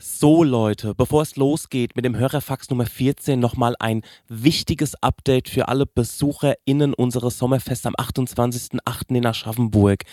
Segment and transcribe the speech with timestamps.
[0.00, 5.66] So Leute, bevor es losgeht mit dem Hörerfax Nummer 14 nochmal ein wichtiges Update für
[5.66, 9.16] alle BesucherInnen unseres Sommerfests am 28.08.
[9.16, 10.04] in Aschaffenburg.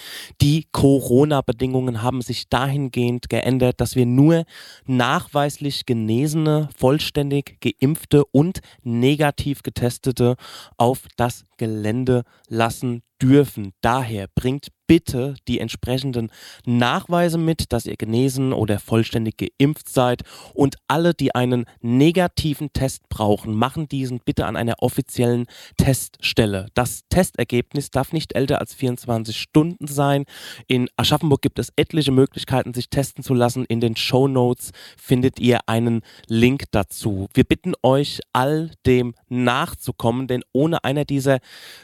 [0.42, 4.46] Die Corona-Bedingungen haben sich dahingehend geändert, dass wir nur
[4.88, 10.36] nachweislich Genesene, vollständig Geimpfte und negativ Getestete
[10.78, 13.72] auf das Gelände lassen dürfen.
[13.82, 16.32] Daher bringt bitte die entsprechenden
[16.66, 20.22] Nachweise mit, dass ihr genesen oder vollständig geimpft seid.
[20.54, 25.46] Und alle, die einen negativen Test brauchen, machen diesen bitte an einer offiziellen
[25.78, 26.68] Teststelle.
[26.74, 30.26] Das Testergebnis darf nicht älter als 24 Stunden sein.
[30.68, 33.66] In Aschaffenburg gibt es etliche Möglichkeiten, sich testen zu lassen.
[33.66, 37.28] In den Show Notes findet ihr einen Link dazu.
[37.34, 41.40] Wir bitten euch, all dem nachzukommen, denn ohne einer dieser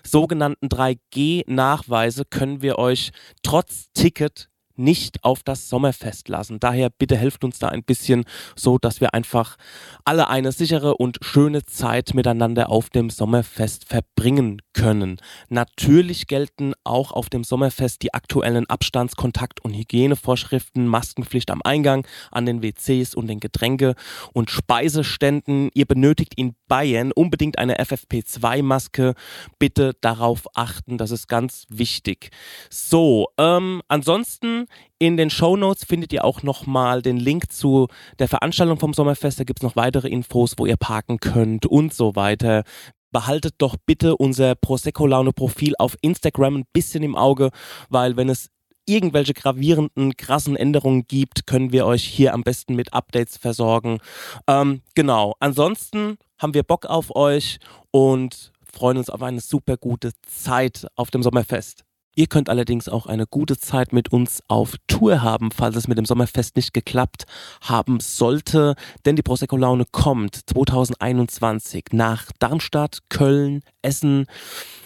[0.06, 3.12] sogenannten 3G-Nachweise können wir euch
[3.44, 4.51] trotz Ticket
[4.82, 6.60] nicht auf das Sommerfest lassen.
[6.60, 9.56] Daher bitte helft uns da ein bisschen, so dass wir einfach
[10.04, 15.18] alle eine sichere und schöne Zeit miteinander auf dem Sommerfest verbringen können.
[15.50, 22.06] Natürlich gelten auch auf dem Sommerfest die aktuellen Abstands-, Kontakt- und Hygienevorschriften, Maskenpflicht am Eingang,
[22.32, 23.96] an den WCs und den Getränke-
[24.34, 25.70] und Speiseständen.
[25.74, 29.14] Ihr benötigt in Bayern unbedingt eine FFP2-Maske.
[29.60, 32.32] Bitte darauf achten, das ist ganz wichtig.
[32.70, 34.66] So, ähm, ansonsten
[35.00, 37.88] in den Show Notes findet ihr auch nochmal den Link zu
[38.20, 39.40] der Veranstaltung vom Sommerfest.
[39.40, 42.64] Da gibt es noch weitere Infos, wo ihr parken könnt und so weiter.
[43.12, 47.50] Behaltet doch bitte unser Prosecco-Laune-Profil auf Instagram ein bisschen im Auge,
[47.90, 48.50] weil wenn es
[48.86, 54.00] irgendwelche gravierenden, krassen Änderungen gibt, können wir euch hier am besten mit Updates versorgen.
[54.48, 55.36] Ähm, genau.
[55.40, 57.60] Ansonsten haben wir Bock auf euch
[57.92, 61.84] und freuen uns auf eine super gute Zeit auf dem Sommerfest.
[62.14, 65.98] Ihr könnt allerdings auch eine gute Zeit mit uns auf Tour haben, falls es mit
[65.98, 67.24] dem Sommerfest nicht geklappt
[67.62, 74.26] haben sollte, denn die Prosecco Laune kommt 2021 nach Darmstadt, Köln, Essen,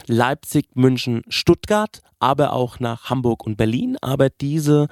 [0.06, 3.98] Leipzig, München, Stuttgart, aber auch nach Hamburg und Berlin.
[4.02, 4.88] Aber diese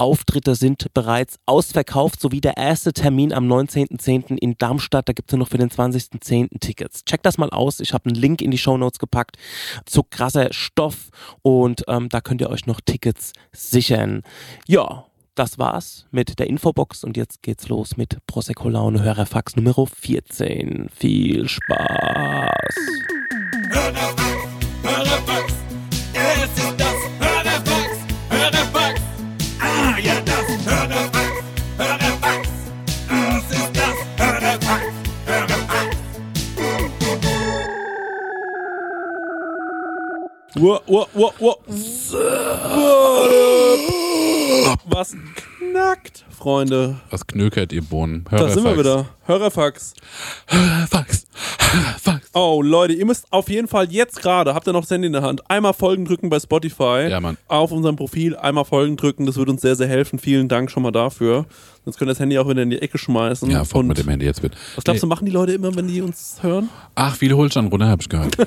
[0.00, 4.38] Auftritte sind bereits ausverkauft, sowie der erste Termin am 19.10.
[4.38, 5.08] in Darmstadt.
[5.08, 6.58] Da gibt es noch für den 20.10.
[6.58, 7.04] Tickets.
[7.04, 7.80] Checkt das mal aus.
[7.80, 9.36] Ich habe einen Link in die Show Notes gepackt
[9.84, 11.10] zu krasser Stoff
[11.42, 14.22] und ähm, da könnt ihr euch noch Tickets sichern.
[14.66, 19.86] Ja, das war's mit der Infobox und jetzt geht's los mit Prosecco Laune Hörerfax Nummer
[19.86, 20.88] 14.
[20.94, 22.74] Viel Spaß!
[44.84, 45.16] Was
[45.58, 47.00] knackt, Freunde?
[47.08, 48.26] Was knökert ihr Bohnen?
[48.30, 49.06] Da sind wir wieder.
[49.24, 49.94] Hörerfax.
[50.90, 51.26] Fax.
[52.02, 52.30] Fax.
[52.34, 55.14] Oh, Leute, ihr müsst auf jeden Fall jetzt gerade, habt ihr noch das Handy in
[55.14, 57.06] der Hand, einmal Folgen drücken bei Spotify.
[57.08, 57.38] Ja, Mann.
[57.48, 59.24] Auf unserem Profil einmal Folgen drücken.
[59.24, 60.18] Das würde uns sehr, sehr helfen.
[60.18, 61.46] Vielen Dank schon mal dafür.
[61.86, 63.50] Sonst könnt ihr das Handy auch wieder in die Ecke schmeißen.
[63.50, 64.58] Ja, fort Und mit dem Handy jetzt bitte.
[64.74, 66.68] Was glaubst du, machen die Leute immer, wenn die uns hören?
[66.96, 68.36] Ach, viele Holstein runter, hab ich gehört.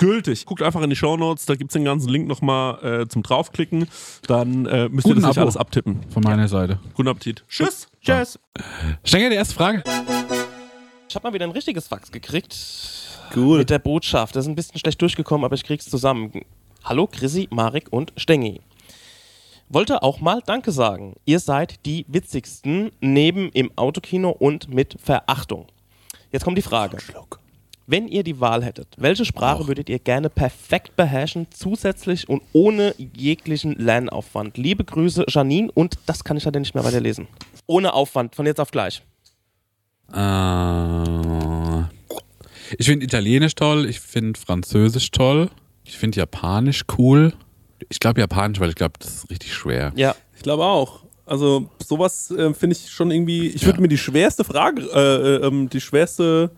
[0.00, 0.46] gültig.
[0.46, 3.86] Guckt einfach in die Shownotes, da gibt's den ganzen Link nochmal äh, zum draufklicken.
[4.26, 5.42] Dann äh, müsst ihr Guten das nicht Abo.
[5.42, 6.00] alles abtippen.
[6.10, 6.80] Von meiner Seite.
[6.94, 7.44] Guten Appetit.
[7.48, 7.86] Tschüss.
[8.00, 8.38] Tschüss.
[9.04, 9.84] Stenge, die erste Frage.
[11.08, 12.56] Ich habe mal wieder ein richtiges Fax gekriegt.
[13.36, 13.58] Cool.
[13.58, 14.34] Mit der Botschaft.
[14.34, 16.32] Das ist ein bisschen schlecht durchgekommen, aber ich krieg's zusammen.
[16.82, 18.60] Hallo Chrissy, Marek und Stengi.
[19.68, 21.14] Wollte auch mal Danke sagen.
[21.26, 25.66] Ihr seid die witzigsten neben im Autokino und mit Verachtung.
[26.32, 26.96] Jetzt kommt die Frage.
[27.92, 32.94] Wenn ihr die Wahl hättet, welche Sprache würdet ihr gerne perfekt beherrschen, zusätzlich und ohne
[33.16, 34.56] jeglichen Lernaufwand?
[34.56, 37.26] Liebe Grüße, Janine, und das kann ich leider nicht mehr weiterlesen.
[37.66, 39.02] Ohne Aufwand, von jetzt auf gleich.
[40.12, 41.80] Äh,
[42.78, 45.50] ich finde Italienisch toll, ich finde Französisch toll,
[45.82, 47.32] ich finde Japanisch cool.
[47.88, 49.92] Ich glaube Japanisch, weil ich glaube, das ist richtig schwer.
[49.96, 51.00] Ja, Ich glaube auch.
[51.26, 53.48] Also sowas äh, finde ich schon irgendwie.
[53.48, 53.82] Ich würde Ja.
[53.82, 56.50] mir die schwerste Frage, äh, äh, ähm, die schwerste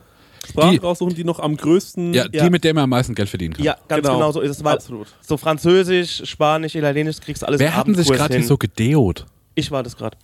[0.49, 2.13] Sprache Die- raussuchen, die noch am größten.
[2.15, 2.51] Ja, die, Ja.
[2.51, 3.65] mit der man am meisten Geld verdienen kann.
[3.65, 4.33] ja ganz genau, Genau.
[4.33, 4.65] so ist es.
[4.65, 5.07] Weil absolut.
[5.21, 9.27] So Französisch, Spanisch, Italienisch, kriegst du alles Wer hat denn sich gerade hier so gedeot?
[9.55, 10.17] Ich war das gerade.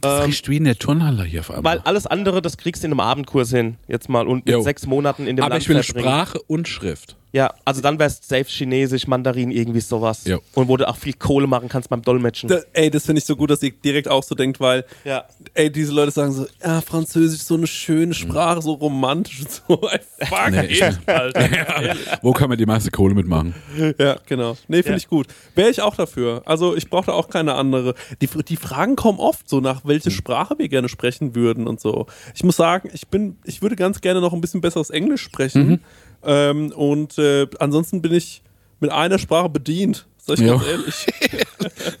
[0.00, 1.80] Das Ähm, riecht wie in der Turnhalle hier auf weil einmal.
[1.84, 3.76] alles andere, das kriegst du in einem Abendkurs hin.
[3.86, 4.60] Jetzt mal und mit Jo.
[4.62, 6.04] sechs Monaten in dem Aber Land ich will verbringen.
[6.04, 7.16] Sprache und Schrift.
[7.32, 10.26] Ja, also dann wär's safe Chinesisch, Mandarin, irgendwie sowas.
[10.26, 10.40] Jo.
[10.54, 12.50] Und wo du auch viel Kohle machen kannst beim Dolmetschen.
[12.50, 15.24] Da, ey, das finde ich so gut, dass ihr direkt auch so denkt, weil, ja.
[15.54, 19.50] ey, diese Leute sagen so, ja, Französisch ist so eine schöne Sprache, so romantisch und
[19.50, 19.88] so.
[19.90, 21.96] Ey, fuck Nee, it, Alter.
[22.22, 23.54] Wo kann man die meiste Kohle mitmachen?
[23.98, 24.56] Ja, genau.
[24.68, 24.96] Nee, finde Ja.
[24.98, 25.26] ich gut.
[25.54, 26.42] Wäre ich auch dafür.
[26.44, 27.94] Also ich brauche da auch keine andere.
[28.20, 32.06] Die, die Fragen kommen oft so nach, welche Sprache wir gerne sprechen würden und so.
[32.34, 35.80] Ich muss sagen, ich bin, ich würde ganz gerne noch ein bisschen besseres Englisch sprechen.
[36.24, 38.42] Ähm, und äh, ansonsten bin ich
[38.80, 40.06] mit einer Sprache bedient.
[40.18, 40.58] Sag ich Jo.
[40.58, 41.06] ganz ehrlich.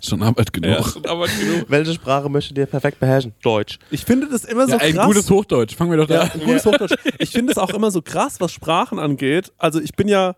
[0.00, 0.70] Schon Arbeit genug.
[0.70, 1.64] Ja, schon aber genug.
[1.68, 3.32] Welche Sprache möchtet ihr perfekt beherrschen?
[3.42, 3.78] Deutsch.
[3.90, 5.06] Ich finde das immer so Ja, ein krass.
[5.06, 5.74] gutes Hochdeutsch.
[5.74, 6.30] Fangen wir doch da Ja, an.
[6.34, 6.94] ein gutes Hochdeutsch.
[7.18, 9.52] Ich finde es auch immer so krass, was Sprachen angeht.
[9.58, 10.36] Also ich bin ja,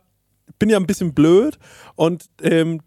[0.58, 1.58] bin ja ein bisschen blöd
[1.94, 2.80] und ähm,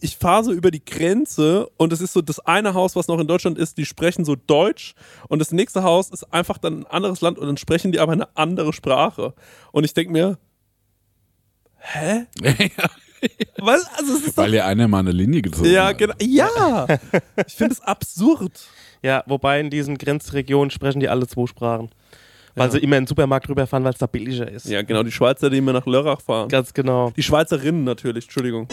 [0.00, 3.18] ich fahre so über die Grenze und es ist so das eine Haus, was noch
[3.18, 4.94] in Deutschland ist, die sprechen so Deutsch
[5.28, 8.12] und das nächste Haus ist einfach dann ein anderes Land und dann sprechen die aber
[8.12, 9.34] eine andere Sprache.
[9.70, 10.38] Und ich denke mir,
[11.78, 12.26] hä?
[13.58, 13.86] Was?
[13.96, 15.98] Also es ist Weil ihr einer mal eine Linie gezogen ja, hat.
[15.98, 16.14] genau.
[16.20, 16.86] Ja,
[17.46, 18.60] ich finde es absurd.
[19.02, 21.90] Ja, wobei in diesen Grenzregionen sprechen die alle zwei Sprachen.
[22.54, 24.66] Weil sie immer in den Supermarkt rüberfahren, weil es da billiger ist.
[24.66, 26.48] Ja, genau, die Schweizer, die immer nach Lörrach fahren.
[26.48, 27.10] Ganz genau.
[27.16, 28.68] Die Schweizerinnen natürlich, Entschuldigung.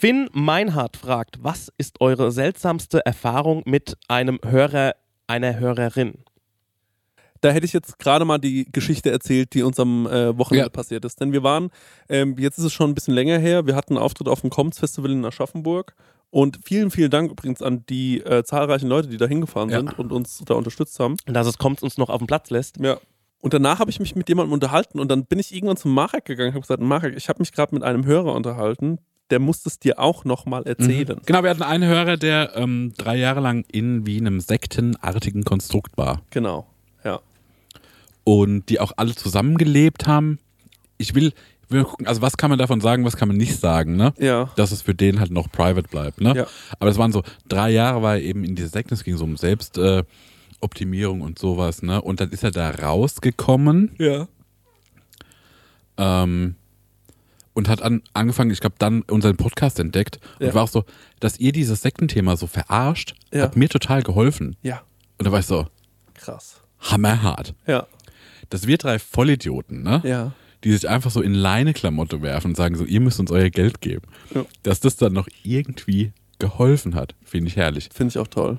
[0.00, 4.94] Finn Meinhardt fragt, was ist eure seltsamste Erfahrung mit einem Hörer,
[5.26, 6.24] einer Hörerin?
[7.42, 10.70] Da hätte ich jetzt gerade mal die Geschichte erzählt, die uns am äh, Wochenende Ja.
[10.70, 11.20] passiert ist.
[11.20, 11.68] Denn wir waren,
[12.08, 14.48] ähm, jetzt ist es schon ein bisschen länger her, wir hatten einen Auftritt auf dem
[14.48, 15.94] Comms Festival in Aschaffenburg.
[16.30, 19.80] Und vielen, vielen Dank übrigens an die äh, zahlreichen Leute, die da hingefahren Ja.
[19.80, 21.16] sind und uns da unterstützt haben.
[21.28, 22.78] Und dass es kommt uns noch auf den Platz lässt.
[22.80, 22.96] Ja.
[23.42, 26.24] Und danach habe ich mich mit jemandem unterhalten und dann bin ich irgendwann zum Marek
[26.24, 28.98] gegangen und habe gesagt, Marek, ich habe mich gerade mit einem Hörer unterhalten,
[29.30, 31.20] der muss es dir auch nochmal erzählen.
[31.24, 35.96] Genau, wir hatten einen Hörer, der ähm, drei Jahre lang in wie einem sektenartigen Konstrukt
[35.96, 36.22] war.
[36.30, 36.66] Genau.
[37.04, 37.20] Ja.
[38.24, 40.38] Und die auch alle zusammengelebt haben.
[40.98, 41.32] Ich will,
[41.68, 44.12] will gucken, also was kann man davon sagen, was kann man nicht sagen, ne?
[44.18, 44.50] Ja.
[44.56, 46.34] Dass es für den halt noch private bleibt, ne?
[46.36, 46.46] Ja.
[46.78, 49.24] Aber es waren so, drei Jahre war er eben in dieser Sekte, es ging so
[49.24, 52.02] um Selbstoptimierung äh, und sowas, ne?
[52.02, 54.28] Und dann ist er da rausgekommen Ja.
[55.96, 56.56] ähm,
[57.52, 60.54] und hat an, angefangen, ich glaube, dann unseren Podcast entdeckt und Ja.
[60.54, 60.84] war auch so,
[61.20, 63.42] dass ihr dieses Sektenthema so verarscht, Ja.
[63.42, 64.56] hat mir total geholfen.
[64.62, 64.82] Ja.
[65.18, 65.66] Und da war ich so,
[66.14, 66.60] Krass.
[66.80, 67.54] hammerhart.
[67.66, 67.86] Ja.
[68.50, 70.00] Dass wir drei Vollidioten, ne?
[70.04, 70.32] Ja.
[70.64, 73.80] Die sich einfach so in Leineklamotte werfen und sagen so, ihr müsst uns euer Geld
[73.80, 74.06] geben.
[74.34, 74.44] Ja.
[74.62, 77.88] Dass das dann noch irgendwie geholfen hat, finde ich herrlich.
[77.92, 78.58] Finde ich auch toll.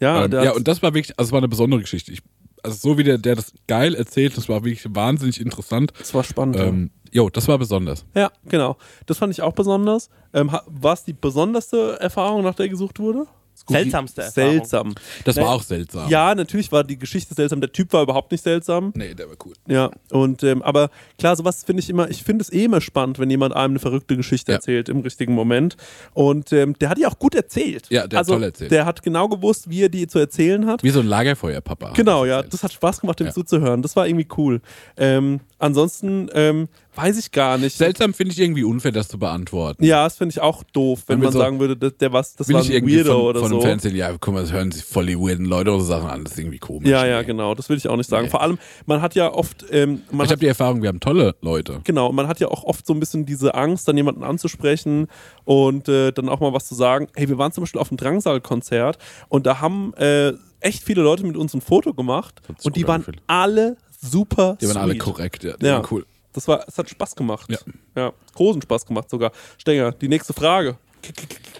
[0.00, 2.12] Ja, ähm, ja, und das war wirklich, also es war eine besondere Geschichte.
[2.12, 2.20] Ich,
[2.62, 5.92] also so wie der, der das geil erzählt, das war wirklich wahnsinnig interessant.
[5.98, 6.56] das war spannend.
[6.56, 6.72] ja.
[7.12, 8.04] Jo, das war besonders.
[8.14, 8.76] Ja, genau.
[9.06, 10.08] Das fand ich auch besonders.
[10.32, 13.26] Ähm, war es die besonderste Erfahrung, nach der gesucht wurde?
[13.68, 14.50] Seltsamste Erfahrung.
[14.52, 14.94] Seltsam.
[15.26, 16.08] Das war auch seltsam.
[16.08, 17.60] Ja, natürlich war die Geschichte seltsam.
[17.60, 18.92] Der Typ war überhaupt nicht seltsam.
[18.96, 19.52] Nee, der war cool.
[19.68, 20.88] Ja, und ähm, aber
[21.18, 23.78] klar, sowas finde ich immer, ich finde es eh immer spannend, wenn jemand einem eine
[23.78, 24.56] verrückte Geschichte Ja.
[24.56, 25.76] erzählt im richtigen Moment.
[26.14, 27.88] Und ähm, der hat die auch gut erzählt.
[27.90, 28.70] Ja, der hat also, toll erzählt.
[28.70, 30.82] Der hat genau gewusst, wie er die zu erzählen hat.
[30.82, 31.88] Wie so ein Lagerfeuerpapa.
[31.90, 32.54] hat Genau, das ja, erzählt.
[32.54, 33.32] das hat Spaß gemacht, dem Ja.
[33.34, 33.82] zuzuhören.
[33.82, 34.62] Das war irgendwie cool.
[34.96, 37.76] Ähm, ansonsten ähm, weiß ich gar nicht.
[37.76, 39.82] Seltsam finde ich irgendwie unfair, das zu beantworten.
[39.84, 42.34] ja, das finde ich auch doof, wenn Wenn man so- sagen würde, das, der was,
[42.34, 43.54] das war ich ein irgendwie Weirdo von, oder von so.
[43.56, 46.10] einem Fernsehen, ja, guck mal, das hören sich voll die weirden Leute oder so Sachen
[46.10, 46.88] an, das ist irgendwie komisch.
[46.88, 47.26] Ja, ja, Nee.
[47.26, 47.54] genau.
[47.54, 48.24] Das will ich auch nicht sagen.
[48.24, 48.30] Nee.
[48.30, 51.80] Vor allem, man hat ja oft, ähm, Ich habe die Erfahrung, wir haben tolle Leute.
[51.84, 55.06] Genau, man hat ja auch oft so ein bisschen diese Angst, dann jemanden anzusprechen
[55.44, 57.08] und äh, dann auch mal was zu sagen.
[57.14, 61.24] Hey, wir waren zum Beispiel auf einem Drangsal-Konzert und da haben äh, echt viele Leute
[61.24, 63.22] mit uns ein Foto gemacht und die waren angefühlt.
[63.26, 65.00] alle super Die waren alle sweet.
[65.02, 65.56] korrekt, ja.
[65.56, 65.74] Die Ja.
[65.76, 66.04] waren cool.
[66.32, 67.50] Das war, es hat Spaß gemacht.
[67.50, 67.58] Ja.
[67.96, 69.32] ja, großen Spaß gemacht sogar.
[69.58, 70.76] Stenger, die nächste Frage.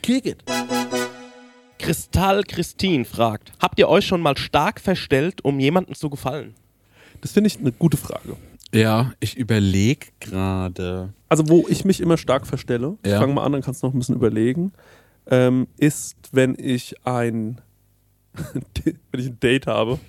[0.03, 0.45] Kick it.
[1.79, 6.55] Kristall Christine fragt: Habt ihr euch schon mal stark verstellt, um jemandem zu gefallen?
[7.21, 8.37] Das finde ich eine gute Frage.
[8.75, 11.13] Ja, ich überlege gerade.
[11.29, 13.19] Also, wo ich mich immer stark verstelle, ich Ja.
[13.21, 14.73] fange mal an, dann kannst du noch ein bisschen überlegen,
[15.27, 17.61] ähm, ist, wenn ich ein,
[18.33, 19.99] wenn ich ein Date habe.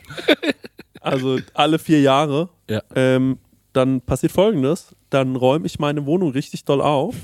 [1.05, 2.81] Also alle vier Jahre, Ja.
[2.95, 3.37] ähm,
[3.73, 7.15] dann passiert folgendes: Dann räume ich meine Wohnung richtig doll auf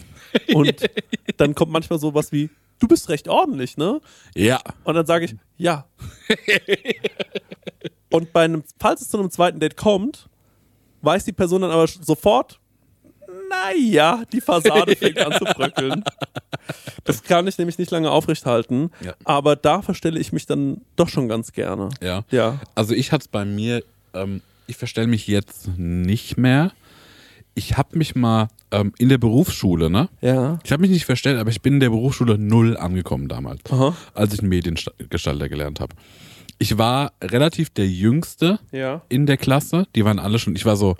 [0.53, 0.89] und
[1.37, 4.01] dann kommt manchmal sowas wie: Du bist recht ordentlich, ne?
[4.35, 4.59] Ja.
[4.83, 5.85] Und dann sage ich, ja.
[8.09, 10.29] Und bei einem, falls es zu einem zweiten Date kommt,
[11.01, 12.59] weiß die Person dann aber sofort,
[13.49, 16.03] naja, die Fassade fängt an zu bröckeln.
[17.03, 18.91] Das kann ich nämlich nicht lange aufrechthalten.
[19.03, 19.13] Ja.
[19.23, 21.89] Aber da verstelle ich mich dann doch schon ganz gerne.
[22.01, 22.23] Ja.
[22.29, 22.59] Ja.
[22.75, 26.71] Also ich hatte es bei mir, ähm, ich verstelle mich jetzt nicht mehr.
[27.55, 30.07] Ich habe mich mal ähm, in der Berufsschule, ne?
[30.21, 30.59] Ja.
[30.63, 33.95] Ich habe mich nicht verstellt, aber ich bin in der Berufsschule null angekommen damals, Aha.
[34.13, 35.95] als ich einen Mediengestalter gelernt habe.
[36.59, 39.01] Ich war relativ der Jüngste Ja.
[39.09, 39.87] in der Klasse.
[39.95, 40.95] Die waren alle schon, ich war so,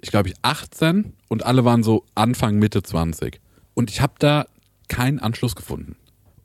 [0.00, 3.40] ich glaube, ich 18 und alle waren so Anfang, Mitte 20.
[3.74, 4.46] Und ich habe da
[4.88, 5.96] keinen Anschluss gefunden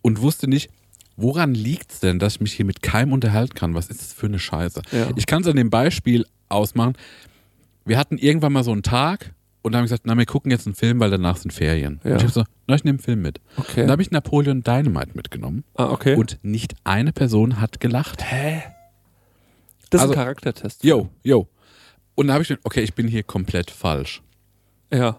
[0.02, 0.70] und wusste nicht,
[1.22, 3.74] woran liegt es denn, dass ich mich hier mit keinem unterhalten kann?
[3.76, 4.82] Was ist das für eine Scheiße?
[4.92, 5.10] Ja.
[5.16, 6.94] Ich kann es an dem Beispiel ausmachen.
[7.86, 10.76] Wir hatten irgendwann mal so einen Tag und haben gesagt, na, wir gucken jetzt einen
[10.76, 12.00] Film, weil danach sind Ferien.
[12.04, 12.12] Ja.
[12.12, 13.40] Und ich habe so, na, ich nehme einen Film mit.
[13.58, 13.82] Okay.
[13.82, 16.16] Und da habe ich Napoleon Dynamite mitgenommen Ah, okay.
[16.16, 18.22] und nicht eine Person hat gelacht.
[18.22, 18.32] das
[19.92, 20.84] ist also- ein Charaktertest.
[20.84, 21.48] Yo, yo.
[22.16, 24.22] Und da habe ich gedacht, okay, ich bin hier komplett falsch.
[24.94, 25.18] Ja.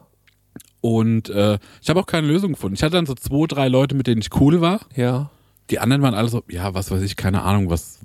[0.80, 2.74] Und äh, ich habe auch keine Lösung gefunden.
[2.74, 4.80] Ich hatte dann so zwei, drei Leute, mit denen ich cool war.
[4.96, 5.30] Ja.
[5.72, 8.00] Die anderen waren alle so, ja, was weiß ich, keine Ahnung, was.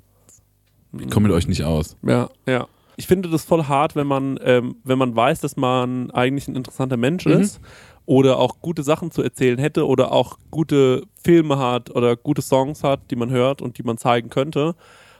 [0.98, 1.96] Ich komme mit euch nicht aus.
[2.02, 2.66] Ja, ja.
[2.96, 6.56] Ich finde das voll hart, wenn man, ähm, wenn man weiß, dass man eigentlich ein
[6.56, 7.60] interessanter Mensch ist
[8.06, 12.82] oder auch gute Sachen zu erzählen hätte oder auch gute Filme hat oder gute Songs
[12.82, 14.74] hat, die man hört und die man zeigen könnte.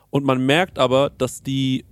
[0.09, 1.85] Und man merkt aber, dass die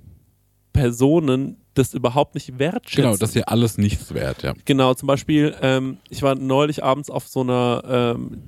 [0.73, 3.05] Personen das überhaupt nicht wertschätzen.
[3.05, 4.55] Genau, das ist ja alles nichts wert, ja.
[4.65, 8.43] Genau, zum Beispiel, ähm, ich war neulich abends auf so einer, ähm,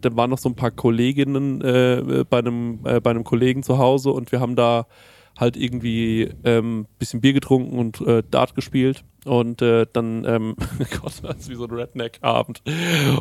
[0.00, 3.78] da waren noch so ein paar Kolleginnen äh, bei, einem, äh, bei einem Kollegen zu
[3.78, 4.86] Hause und wir haben da
[5.38, 10.54] halt irgendwie ähm, bisschen Bier getrunken und äh, Dart gespielt und äh, dann, ähm,
[11.00, 12.62] Gott, das ist wie so ein Redneck-Abend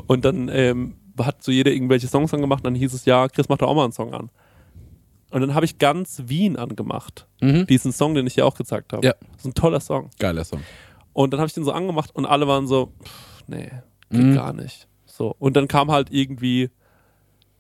[0.08, 3.50] und dann ähm, hat so jeder irgendwelche Songs angemacht und dann hieß es, ja, Chris,
[3.50, 4.30] mach doch auch mal einen Song an.
[5.34, 7.28] Und dann habe ich ganz Wien angemacht.
[7.42, 7.66] Mhm.
[7.68, 9.06] Diesen Song, den ich dir auch gezeigt habe.
[9.06, 9.14] Ja.
[9.32, 10.10] Das ist ein toller Song.
[10.20, 10.62] Geiler Song.
[11.12, 13.72] Und dann habe ich den so angemacht und alle waren so, pff, nee,
[14.10, 14.36] geht Mhm.
[14.36, 14.88] gar nicht.
[15.06, 15.36] So.
[15.40, 16.70] Und dann kam halt irgendwie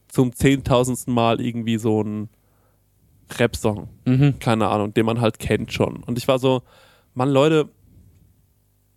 [0.07, 2.29] zum zehntausendsten Mal irgendwie so ein
[3.39, 3.89] Rap-Song.
[4.05, 4.39] Mhm.
[4.39, 6.03] Keine Ahnung, den man halt kennt schon.
[6.03, 6.61] Und ich war so,
[7.15, 7.69] Mann, Leute,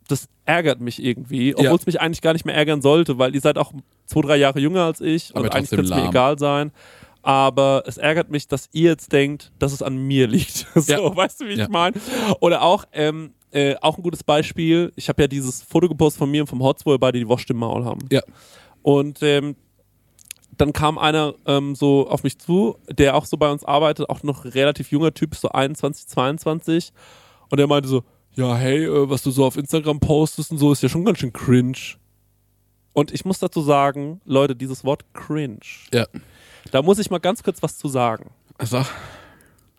[0.08, 1.74] das ärgert mich irgendwie, obwohl Ja.
[1.74, 3.72] es mich eigentlich gar nicht mehr ärgern sollte, weil ihr seid auch
[4.04, 6.70] zwei, drei Jahre jünger als ich Aber und eigentlich könnte es mir egal sein.
[7.26, 10.64] Aber es ärgert mich, dass ihr jetzt denkt, dass es an mir liegt.
[10.76, 11.16] so, Ja.
[11.16, 11.64] weißt du, wie Ja.
[11.64, 11.96] ich meine?
[12.38, 14.92] Oder auch, ähm, äh, auch ein gutes Beispiel.
[14.94, 17.26] Ich habe ja dieses Foto gepostet von mir und vom Hotz, wo wir beide die
[17.26, 17.98] Wurst im Maul haben.
[18.12, 18.20] Ja.
[18.82, 19.56] Und ähm,
[20.56, 24.22] dann kam einer ähm, so auf mich zu, der auch so bei uns arbeitet, auch
[24.22, 26.92] noch relativ junger Typ, so 21, 22.
[27.50, 28.04] Und der meinte so,
[28.36, 31.18] ja, hey, äh, was du so auf Instagram postest und so, ist ja schon ganz
[31.18, 31.96] schön cringe.
[32.92, 35.58] Und ich muss dazu sagen, Leute, dieses Wort cringe,
[35.92, 36.06] Ja.
[36.70, 38.30] Da muss ich mal ganz kurz was zu sagen.
[38.58, 38.84] Also,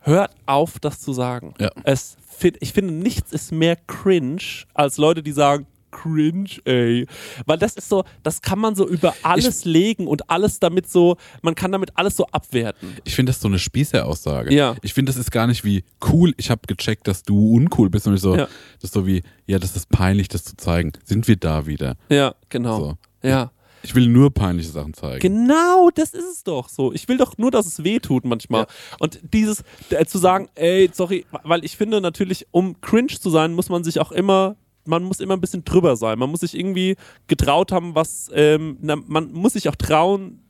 [0.01, 1.53] Hört auf, das zu sagen.
[1.59, 1.69] Ja.
[1.83, 4.41] Es find, ich finde, nichts ist mehr cringe
[4.73, 7.07] als Leute, die sagen, cringe, ey.
[7.45, 11.17] Weil das ist so, das kann man so über alles legen und alles damit so,
[11.41, 12.95] man kann damit alles so abwerten.
[13.03, 14.53] ich finde das so eine Spießeraussage.
[14.53, 14.75] Ja.
[14.81, 18.07] Ich finde, das ist gar nicht wie cool, ich habe gecheckt, dass du uncool bist.
[18.07, 18.45] Und ich so, Ja.
[18.75, 20.93] das ist so wie, ja, das ist peinlich, das zu zeigen.
[21.03, 21.95] Sind wir da wieder?
[22.09, 22.79] Ja, genau.
[22.79, 22.97] So.
[23.27, 23.51] Ja.
[23.87, 25.21] Ich will nur peinliche Sachen zeigen.
[25.21, 26.91] Genau, das ist es doch so.
[26.91, 28.67] Ich will doch nur, dass es weh tut manchmal.
[28.99, 33.53] Und dieses äh, zu sagen, ey, sorry, weil ich finde natürlich, um cringe zu sein,
[33.53, 36.19] muss man sich auch immer, man muss immer ein bisschen drüber sein.
[36.19, 40.41] Man muss sich irgendwie getraut haben, was, ähm, na, man muss sich auch trauen,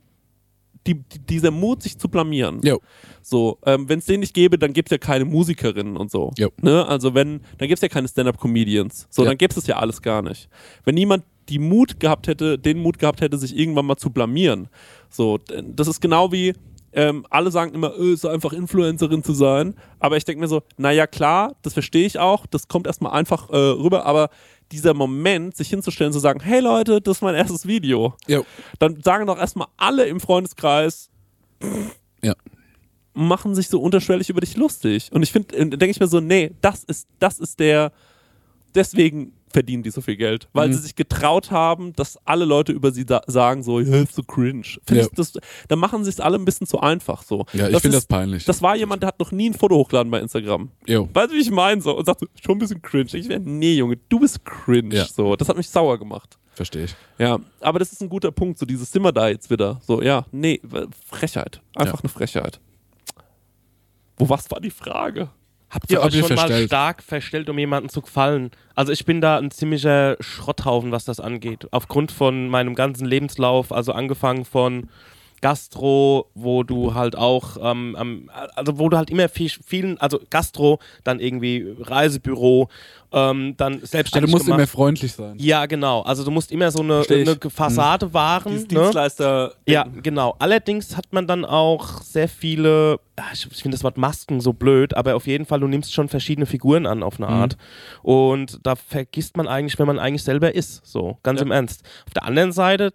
[0.88, 2.60] die, die, dieser Mut, sich zu blamieren.
[2.64, 2.80] Jo.
[3.22, 6.32] So, ähm, wenn es den nicht gäbe, dann gäbe es ja keine Musikerinnen und so.
[6.38, 6.48] Jo.
[6.62, 6.86] Ne?
[6.86, 9.06] Also wenn, dann gäbe es ja keine Stand-Up-Comedians.
[9.10, 9.28] So, Ja.
[9.28, 10.48] dann gäbe es das ja alles gar nicht.
[10.84, 14.68] Wenn niemand die Mut gehabt hätte, den Mut gehabt hätte, sich irgendwann mal zu blamieren.
[15.10, 16.52] So, das ist genau wie,
[16.92, 19.74] ähm, alle sagen immer, äh, es ist einfach Influencerin zu sein.
[20.00, 23.50] Aber ich denke mir so, naja, klar, das verstehe ich auch, das kommt erstmal einfach
[23.50, 24.30] äh, rüber, aber
[24.72, 28.44] dieser Moment, sich hinzustellen, zu sagen, hey Leute, das ist mein erstes Video, Jo.
[28.78, 31.08] dann sagen doch erstmal alle im Freundeskreis,
[32.22, 32.34] Ja.
[33.14, 35.10] machen sich so unterschwellig über dich lustig.
[35.12, 37.92] Und ich finde, denke ich mir so, nee, das ist, das ist der,
[38.74, 40.48] deswegen verdienen die so viel Geld.
[40.52, 40.72] Weil Mhm.
[40.74, 44.62] sie sich getraut haben, dass alle Leute über sie sagen so, ja, ist so cringe.
[44.90, 44.96] Ja.
[45.02, 45.32] ich, das,
[45.68, 47.46] dann machen sie es alle ein bisschen zu einfach so.
[47.52, 48.44] Ja, ich finde das peinlich.
[48.44, 50.70] Das war jemand, der hat noch nie ein Foto hochgeladen bei Instagram.
[50.86, 51.08] jo.
[51.12, 51.80] Weißt du, wie ich meine?
[51.80, 53.08] So, und sagt so, schon ein bisschen cringe.
[53.14, 54.94] Ich wäre, nee, Junge, du bist cringe.
[54.94, 55.04] Ja.
[55.06, 56.38] So, das hat mich sauer gemacht.
[56.54, 56.94] Verstehe ich.
[57.18, 59.80] Ja, aber das ist ein guter Punkt, so dieses Simmer da jetzt wieder.
[59.86, 60.60] So, ja, nee,
[61.06, 61.60] Frechheit.
[61.76, 62.00] Einfach Ja.
[62.00, 62.58] eine Frechheit.
[64.16, 65.30] Wo was war die Frage?
[65.70, 66.68] Habt ihr euch schon mal verstellt?
[66.68, 68.50] stark verstellt, um jemandem zu gefallen?
[68.74, 71.68] Also ich bin da ein ziemlicher Schrotthaufen, was das angeht.
[71.72, 74.88] Aufgrund von meinem ganzen Lebenslauf, also angefangen von
[75.40, 80.20] Gastro, wo du halt auch, ähm, ähm, also wo du halt immer viel, vielen, also
[80.30, 82.68] Gastro, dann irgendwie Reisebüro,
[83.10, 84.58] ähm, dann Also selbstständig du musst gemacht.
[84.58, 85.36] immer freundlich sein.
[85.38, 86.02] ja, genau.
[86.02, 88.52] Also du musst immer so eine, eine Fassade wahren.
[88.52, 88.80] Dieses ne?
[88.80, 89.54] Dienstleister.
[89.66, 90.36] Ja, genau.
[90.38, 93.00] Allerdings hat man dann auch sehr viele,
[93.32, 96.08] ich, ich finde das Wort Masken so blöd, aber auf jeden Fall, du nimmst schon
[96.08, 97.56] verschiedene Figuren an auf eine Art.
[98.02, 100.84] Und da vergisst man eigentlich, wenn man eigentlich selber ist.
[100.84, 101.46] So, ganz Ja.
[101.46, 101.82] im Ernst.
[102.06, 102.92] Auf der anderen Seite,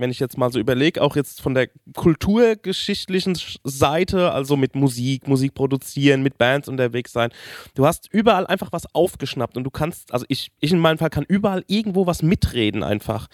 [0.00, 4.74] wenn ich jetzt mal so überlege, auch jetzt von der kulturgeschichtlichen Sch- Seite, also mit
[4.74, 7.30] Musik, Musik produzieren, mit Bands unterwegs sein,
[7.74, 11.10] du hast überall einfach was aufgeschnappt und du kannst, also ich, ich in meinem Fall
[11.10, 13.28] kann überall irgendwo was mitreden einfach.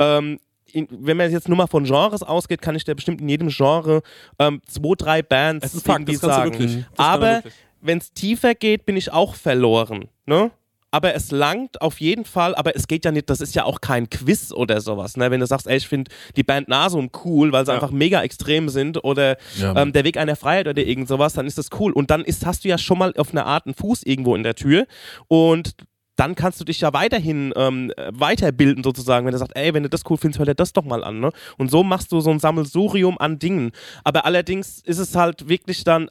[0.00, 0.38] Ähm,
[0.72, 3.48] in, wenn man jetzt nur mal von Genres ausgeht, kann ich dir bestimmt in jedem
[3.48, 4.02] Genre
[4.38, 6.50] ähm, zwei, drei Bands Es ist Fakt, irgendwie das sagen.
[6.96, 7.42] Aber
[7.82, 10.08] wenn es tiefer geht, bin ich auch verloren.
[10.24, 10.50] Ne?
[10.92, 13.80] Aber es langt auf jeden Fall, aber es geht ja nicht, das ist ja auch
[13.80, 15.16] kein Quiz oder sowas.
[15.16, 15.30] Ne?
[15.30, 17.76] Wenn du sagst, ey, ich finde die Band Nasum cool, weil sie Ja.
[17.76, 21.46] einfach mega extrem sind oder Ja, ähm, der Weg einer Freiheit oder irgend sowas, dann
[21.46, 21.92] ist das cool.
[21.92, 24.42] Und dann ist, hast du ja schon mal auf eine Art einen Fuß irgendwo in
[24.42, 24.86] der Tür
[25.28, 25.74] und
[26.16, 29.82] dann kannst du dich ja weiterhin ähm, äh, weiterbilden sozusagen, wenn du sagst, ey, wenn
[29.82, 31.20] du das cool findest, hör dir das doch mal an.
[31.20, 31.30] Ne?
[31.56, 33.70] Und so machst du so ein Sammelsurium an Dingen.
[34.04, 36.10] Aber allerdings ist es halt wirklich dann,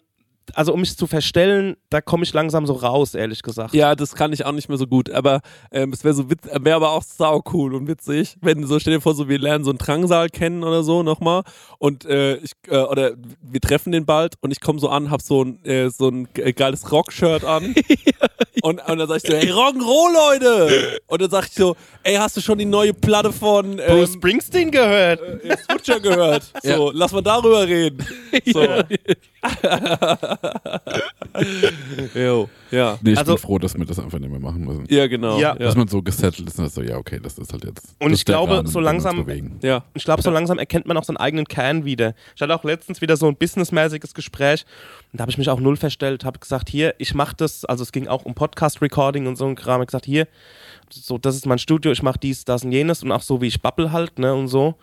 [0.55, 3.73] also um mich zu verstellen, da komme ich langsam so raus, ehrlich gesagt.
[3.73, 6.75] Ja, das kann ich auch nicht mehr so gut, aber ähm, es wäre so wäre
[6.75, 9.71] aber auch sau cool und witzig, wenn so stell dir vor, so wir lernen so
[9.71, 11.43] einen Drangsal kennen oder so nochmal
[11.79, 13.11] und äh, ich äh, oder
[13.41, 16.27] wir treffen den bald und ich komme so an, hab so ein äh, so ein
[16.33, 17.73] ge- geiles Rockshirt an
[18.63, 22.15] und, und dann sag ich so, hey Rock'n'Roll Leute und dann sag ich so, ey
[22.15, 25.19] hast du schon die neue Platte von ähm, Bruce Springsteen gehört.
[25.43, 26.51] äh, Switcher gehört?
[26.63, 28.05] So, lass mal darüber reden.
[28.53, 28.61] So.
[32.15, 32.97] jo, ja.
[33.01, 34.85] Nee, ich Also- bin froh, dass wir das einfach nicht mehr machen müssen.
[34.89, 35.39] Ja, genau.
[35.39, 35.55] Ja.
[35.55, 37.95] Dass man so gesettelt ist und so, ja, okay, das ist halt jetzt.
[37.99, 39.25] Und ich glaube, Rahmen, so langsam-
[39.61, 39.83] ja.
[39.93, 42.13] Ich glaube, so langsam erkennt man auch seinen eigenen Kern wieder.
[42.35, 44.65] Ich hatte auch letztens wieder so ein businessmäßiges Gespräch
[45.11, 47.83] und da habe ich mich auch null verstellt, habe gesagt, hier, ich mache das, also
[47.83, 50.27] es ging auch um Podcast-Recording und so ein Kram, ich gesagt, hier,
[50.89, 53.47] so, das ist mein Studio, ich mache dies, das und jenes und auch so, wie
[53.47, 54.75] ich babbel halt, ne, und so.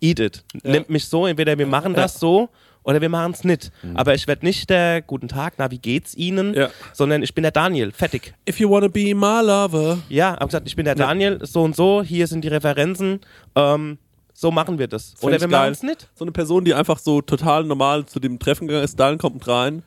[0.00, 0.44] Eat it.
[0.62, 2.48] Nehmt mich so, entweder wir machen das so
[2.82, 3.70] oder wir machen es nicht.
[3.94, 6.54] Aber ich werde nicht der Guten Tag, na, wie geht's Ihnen?
[6.54, 6.70] Ja.
[6.92, 8.34] Sondern ich bin der Daniel, fertig.
[8.48, 9.98] If you wanna be my lover.
[10.08, 13.20] Ja, hab gesagt, ich bin der Daniel, so und so, hier sind die Referenzen,
[13.54, 13.98] ähm,
[14.32, 15.10] so machen wir das.
[15.10, 16.08] Find Oder ich wir machen es nicht.
[16.14, 19.34] So eine Person, die einfach so total normal zu dem Treffen gegangen ist, Daniel kommt
[19.34, 19.82] mit rein.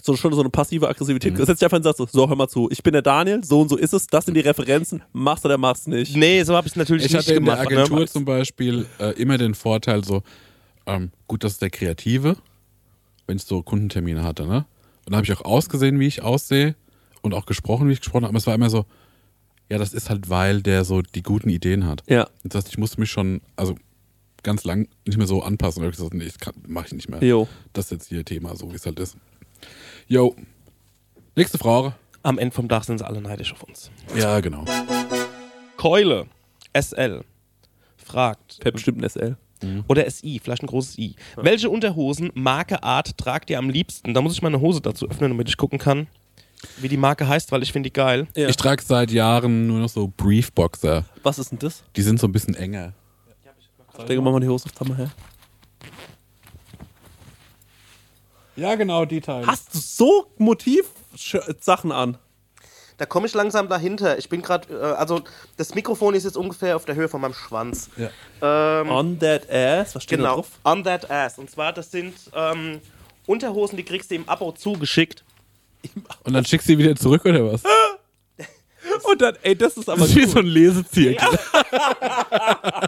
[0.00, 1.32] So schon so eine passive Aggressivität.
[1.32, 1.38] Mhm.
[1.38, 3.42] Das setzt sich einfach und sagt so, so, hör mal zu, ich bin der Daniel,
[3.42, 6.16] so und so ist es, das sind die Referenzen, machst du oder machst nicht.
[6.16, 7.72] Nee, so habe ich es natürlich Ich nicht hatte in der gemacht.
[7.72, 8.06] Agentur ne?
[8.06, 10.22] zum Beispiel äh, immer den Vorteil, so,
[10.86, 12.36] ähm, gut, das ist der Kreative,
[13.26, 14.66] wenn ich so Kundentermine hatte, ne?
[15.04, 16.74] Und dann habe ich auch ausgesehen, wie ich aussehe
[17.22, 18.30] und auch gesprochen, wie ich gesprochen habe.
[18.30, 18.86] Aber es war immer so,
[19.68, 22.02] ja, das ist halt, weil der so die guten Ideen hat.
[22.08, 22.28] Ja.
[22.44, 23.76] Das heißt, ich musste mich schon, also
[24.42, 25.82] ganz lang nicht mehr so anpassen.
[25.82, 27.22] Und ich gesagt, nee, das mache ich nicht mehr.
[27.22, 27.48] Jo.
[27.72, 29.16] Das ist jetzt hier Thema, so wie es halt ist.
[30.06, 30.34] Jo.
[31.34, 31.94] Nächste Frage.
[32.22, 33.90] Am Ende vom Dach sind sie alle neidisch auf uns.
[34.16, 34.64] Ja, genau.
[35.76, 36.26] Keule,
[36.76, 37.22] SL,
[37.96, 39.36] fragt, Fährt bestimmt ein SL.
[39.88, 41.16] Oder SI, vielleicht ein großes I.
[41.36, 44.14] Welche Unterhosen, Marke, Art tragt ihr am liebsten?
[44.14, 46.06] Da muss ich meine Hose dazu öffnen, damit ich gucken kann,
[46.78, 48.26] wie die Marke heißt, weil ich finde die geil.
[48.34, 48.48] Ja.
[48.48, 51.04] Ich trage seit Jahren nur noch so Briefboxer.
[51.22, 51.82] Was ist denn das?
[51.96, 52.92] Die sind so ein bisschen enger.
[53.98, 55.10] Ich denke, machen wir die Hose auf her.
[58.56, 59.46] Ja, genau, die Teile.
[59.46, 62.18] Hast du so Motiv-Sachen an?
[62.98, 64.18] Da komme ich langsam dahinter.
[64.18, 65.22] Ich bin gerade, äh, also
[65.56, 67.90] das Mikrofon ist jetzt ungefähr auf der Höhe von meinem Schwanz.
[67.96, 68.80] Ja.
[68.80, 69.94] Ähm, On that ass?
[69.94, 70.48] Was steht da genau, drauf?
[70.64, 71.38] on that ass.
[71.38, 72.80] Und zwar, das sind ähm,
[73.26, 75.24] Unterhosen, die kriegst du im Abo zugeschickt.
[76.24, 77.62] Und dann schickst du sie wieder zurück, oder was?
[79.04, 81.28] Und dann, ey, das ist aber Das ist wie so ein Lesezirkel.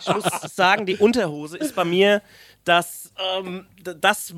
[0.00, 2.22] Ich muss sagen, die Unterhose ist bei mir
[2.64, 4.34] das, ähm, das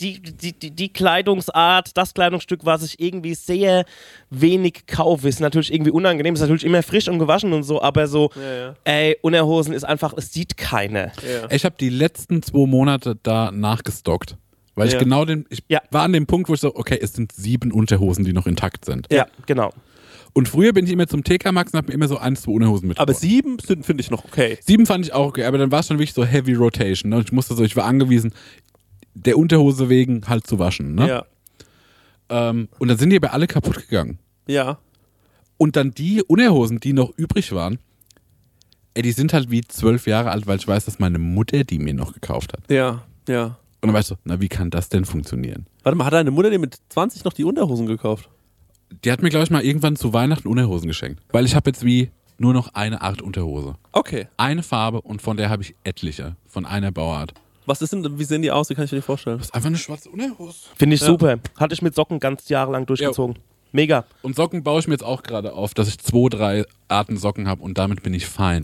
[0.00, 3.84] die, die, die, Kleidungsart, das Kleidungsstück, was ich irgendwie sehr
[4.30, 5.28] wenig kaufe.
[5.28, 8.52] Ist natürlich irgendwie unangenehm, ist natürlich immer frisch und gewaschen und so, aber so, Ja,
[8.54, 8.74] ja.
[8.84, 11.12] ey, Unterhosen ist einfach, es sieht keiner.
[11.50, 14.36] Ich habe die letzten zwei Monate da nachgestockt.
[14.76, 14.98] Weil ich Ja.
[15.00, 15.80] genau den, ich Ja.
[15.90, 18.84] war an dem Punkt, wo ich so, okay, es sind sieben Unterhosen, die noch intakt
[18.84, 19.08] sind.
[19.12, 19.72] Ja, genau.
[20.32, 22.52] Und früher bin ich immer zum TK Maxx und habe mir immer so ein, zwei
[22.52, 23.08] Unterhosen mitgebracht.
[23.08, 24.58] Aber sieben sind, finde ich, noch okay.
[24.60, 27.10] Sieben fand ich auch okay, aber dann war es schon wirklich so Heavy Rotation.
[27.10, 27.16] Ne?
[27.16, 28.32] Und ich musste so, ich war angewiesen,
[29.14, 30.94] der Unterhose wegen halt zu waschen.
[30.94, 31.08] Ne?
[31.08, 31.24] Ja.
[32.28, 34.18] Ähm, und dann sind die aber alle kaputt gegangen.
[34.46, 34.78] Ja.
[35.56, 37.78] Und dann die Unterhosen, die noch übrig waren,
[38.94, 41.78] ey, die sind halt wie zwölf Jahre alt, weil ich weiß, dass meine Mutter die
[41.78, 42.70] mir noch gekauft hat.
[42.70, 43.02] Ja.
[43.28, 43.58] Ja.
[43.82, 45.66] Und dann weißt du, na, wie kann das denn funktionieren?
[45.82, 48.28] Warte mal, hat deine Mutter dir mit 20 noch die Unterhosen gekauft?
[49.04, 51.22] Die hat mir, glaube ich, mal irgendwann zu Weihnachten Unterhosen geschenkt.
[51.30, 53.74] Weil ich habe jetzt wie nur noch eine Art Unterhose.
[53.92, 54.26] Okay.
[54.36, 56.36] Eine Farbe und von der habe ich etliche.
[56.46, 57.34] Von einer Bauart.
[57.66, 58.70] Was ist denn, wie sehen die aus?
[58.70, 59.38] Wie kann ich mir die vorstellen?
[59.38, 60.56] Das ist einfach eine schwarze Unterhose.
[60.76, 61.06] Finde ich Ja.
[61.06, 61.38] super.
[61.56, 63.38] Hatte ich mit Socken ganz jahrelang durchgezogen.
[63.72, 64.04] Mega.
[64.22, 67.46] Und Socken baue ich mir jetzt auch gerade auf, dass ich zwei, drei Arten Socken
[67.46, 68.62] habe und damit bin ich fein.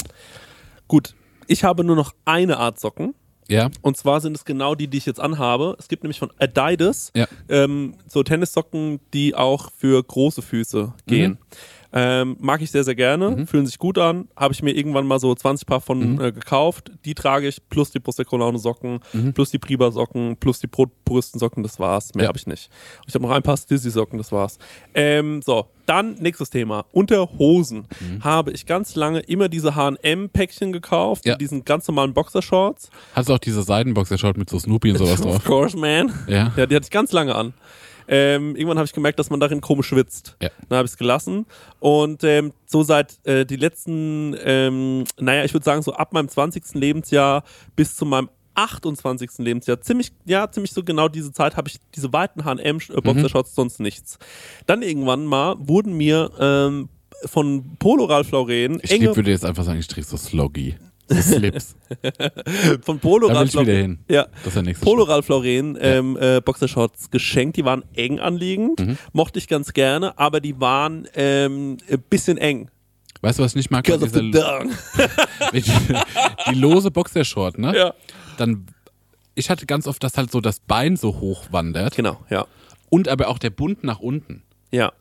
[0.88, 1.14] Gut.
[1.46, 3.14] Ich habe nur noch eine Art Socken.
[3.48, 3.70] Ja?
[3.82, 5.76] Und zwar sind es genau die, die ich jetzt anhabe.
[5.78, 7.26] Es gibt nämlich von Adidas Ja.
[7.48, 11.38] ähm, so Tennissocken, die auch für große Füße gehen.
[11.98, 14.28] Ähm, mag ich sehr, sehr gerne, fühlen sich gut an.
[14.36, 16.92] Habe ich mir irgendwann mal so 20 Paar von äh, gekauft.
[17.06, 19.00] Die trage ich, plus die Prosecco Laune Socken,
[19.34, 22.14] plus die Priba Socken, plus die Pro Puristen Socken, das war's.
[22.14, 22.28] Mehr Ja.
[22.28, 22.68] habe ich nicht.
[23.06, 24.58] Ich habe noch ein paar Stizzy Socken, das war's.
[24.94, 26.84] Ähm, so, dann nächstes Thema.
[26.92, 27.86] Unterhosen
[28.20, 31.32] habe ich ganz lange immer diese H&M-Päckchen gekauft, Ja.
[31.32, 32.90] mit diesen ganz normalen Boxershorts.
[33.14, 35.44] Hast du auch diese Seidenboxershort mit so Snoopy und sowas Of drauf?
[35.44, 36.12] course, man.
[36.28, 36.52] Ja.
[36.56, 37.54] Ja, die hatte ich ganz lange an.
[38.08, 40.36] Ähm, irgendwann habe ich gemerkt, dass man darin komisch schwitzt.
[40.40, 40.50] Ja.
[40.68, 41.46] Dann habe ich es gelassen.
[41.80, 46.28] Und ähm, so seit äh, die letzten, ähm, naja, ich würde sagen, so ab meinem
[46.28, 46.74] 20.
[46.74, 49.38] Lebensjahr bis zu meinem 28.
[49.38, 54.18] Lebensjahr, ziemlich, ja, ziemlich so genau diese Zeit habe ich diese weiten H&M-Boxershorts, sonst nichts.
[54.66, 56.88] Dann irgendwann mal wurden mir ähm,
[57.24, 60.76] von Polo Ralph Lauren Ich enge, würde jetzt einfach sagen, ich träge so Sloggy.
[61.12, 61.76] Slips.
[62.82, 63.98] von Polo wieder Lauren, hin.
[64.08, 65.04] ja, Das ist Polo.
[65.04, 67.56] Ralph Lauren ähm, äh, Boxershorts geschenkt.
[67.56, 68.98] Die waren eng anliegend, Mhm.
[69.12, 72.70] mochte ich ganz gerne, aber die waren ähm, ein bisschen eng.
[73.22, 73.84] Weißt du, was ich nicht mag?
[73.84, 74.30] Because of the
[76.50, 77.76] die lose Boxershort, ne?
[77.76, 77.94] Ja.
[78.36, 78.66] Dann,
[79.34, 82.46] ich hatte ganz oft, dass halt so das Bein so hoch wandert Genau, ja.
[82.90, 84.42] und aber auch der Bund nach unten.
[84.70, 84.92] Ja.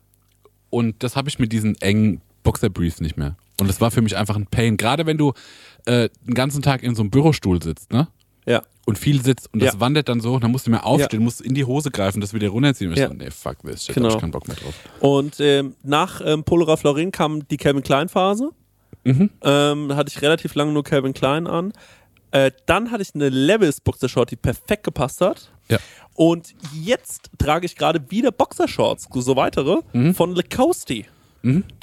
[0.69, 3.35] Und das habe ich mit diesen engen Boxerbriefs nicht mehr.
[3.59, 4.77] Und das war für mich einfach ein Pain.
[4.77, 5.33] Gerade wenn du
[5.85, 8.07] äh, den ganzen Tag in so einem Bürostuhl sitzt, ne?
[8.47, 8.61] Ja.
[8.85, 9.79] Und viel sitzt und das Ja.
[9.79, 11.23] wandert dann so, dann musst du mehr aufstehen, Ja.
[11.23, 12.89] musst in die Hose greifen, das wieder runterziehen.
[12.89, 13.07] Und ich Ja.
[13.07, 14.09] so, nee, fuck this shit, Genau.
[14.09, 14.73] hab ich keinen Bock mehr drauf.
[14.99, 18.49] Und ähm, nach ähm, Polo Ralph Lauren kam die Calvin Klein Phase.
[19.03, 19.29] Mhm.
[19.41, 21.73] Ähm, da hatte ich relativ lange nur Calvin Klein an.
[22.31, 25.51] Äh, dann hatte ich eine Levis Boxershort, die perfekt gepasst hat.
[25.69, 25.77] Ja.
[26.13, 30.13] Und jetzt trage ich gerade wieder Boxershorts, so weitere, Mhm.
[30.13, 31.05] von Lacoste.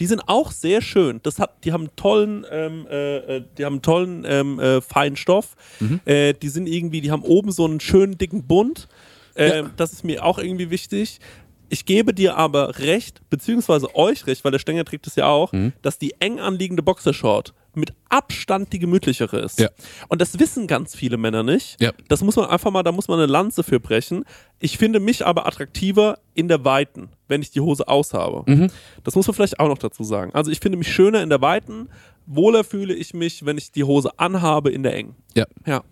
[0.01, 1.21] Die sind auch sehr schön.
[1.23, 5.17] Das hat, die haben einen tollen, ähm, äh, äh, die haben tollen ähm, äh, feinen
[5.17, 5.55] Stoff.
[5.81, 6.01] Mhm.
[6.05, 8.89] Äh, die sind irgendwie, die haben oben so einen schönen dicken Bund.
[9.37, 11.21] Ähm, Das ist mir auch irgendwie wichtig.
[11.69, 15.53] Ich gebe dir aber recht, beziehungsweise euch recht, weil der Stenger trägt es ja auch,
[15.53, 15.73] Mhm.
[15.81, 19.59] dass die eng anliegende Boxershort mit Abstand die gemütlichere ist.
[19.59, 19.69] Ja.
[20.09, 21.81] Und das wissen ganz viele Männer nicht.
[21.81, 21.93] Ja.
[22.09, 24.25] Das muss man einfach mal, da muss man eine Lanze für brechen.
[24.59, 28.51] Ich finde mich aber attraktiver in der Weiten, wenn ich die Hose aushabe.
[28.51, 28.71] Mhm.
[29.05, 30.33] Das muss man vielleicht auch noch dazu sagen.
[30.35, 31.89] Also ich finde mich schöner in der Weiten,
[32.27, 35.17] wohler fühle ich mich, wenn ich die Hose anhabe in der Engen.
[35.35, 35.47] Ja.
[35.67, 35.83] Ja.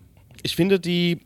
[0.43, 1.21] Ich finde die,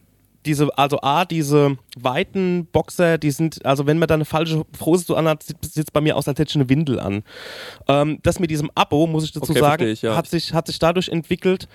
[0.46, 5.04] diese, also A, diese weiten Boxer, die sind, also wenn man da eine falsche Hose
[5.06, 7.22] so anhat, sieht es bei mir aus, als hätte ich eine Windel an.
[7.88, 10.16] Ähm, das mit diesem Abo, muss ich dazu Okay, sagen, ich, ja.
[10.16, 11.68] hat, sich, hat sich dadurch entwickelt,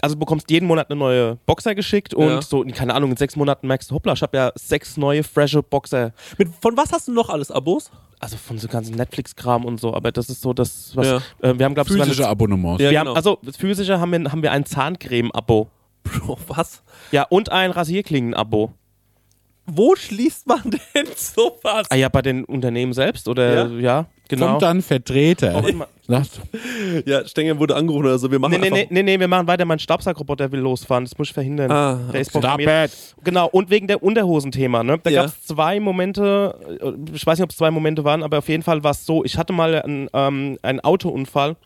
[0.00, 2.42] also du bekommst jeden Monat eine neue Boxer geschickt und Ja.
[2.42, 5.62] so, keine Ahnung, in sechs Monaten merkst du, hoppla, ich habe ja sechs neue, frische
[5.62, 6.12] Boxer.
[6.36, 7.90] Mit, von was hast du noch alles Abos?
[8.20, 11.16] Also von so ganzen Netflix-Kram und so, aber das ist so das, was, Ja.
[11.40, 12.82] äh, wir haben, glaube ich, Physische Abonnements.
[12.82, 13.10] Ja, wir genau.
[13.10, 15.68] haben, also physische haben wir, haben wir ein Zahncreme-Abo.
[16.08, 16.82] Bro, was?
[17.12, 18.72] Ja, und ein Rasierklingen-Abo.
[19.70, 20.62] Wo schließt man
[20.94, 21.86] denn sowas?
[21.90, 23.78] Ah ja, bei den Unternehmen selbst oder Ja?
[23.80, 24.46] ja, genau.
[24.50, 25.62] Kommt dann Vertreter.
[27.04, 28.30] Ja, Stenger wurde angerufen oder so.
[28.30, 29.66] Wir machen Nee, nee, nee, nee, wir machen weiter.
[29.66, 31.04] Mein Stabsackroboter will losfahren.
[31.04, 31.70] Das muss ich verhindern.
[31.70, 32.92] Ah, der ist Stop programmiert.
[33.24, 34.82] Genau, und wegen der Unterhosenthema.
[34.82, 34.98] Ne?
[35.02, 35.22] Da Ja.
[35.24, 38.48] gab es zwei Momente, äh, ich weiß nicht, ob es zwei Momente waren, aber auf
[38.48, 41.56] jeden Fall war es so, ich hatte mal einen, ähm, einen Autounfall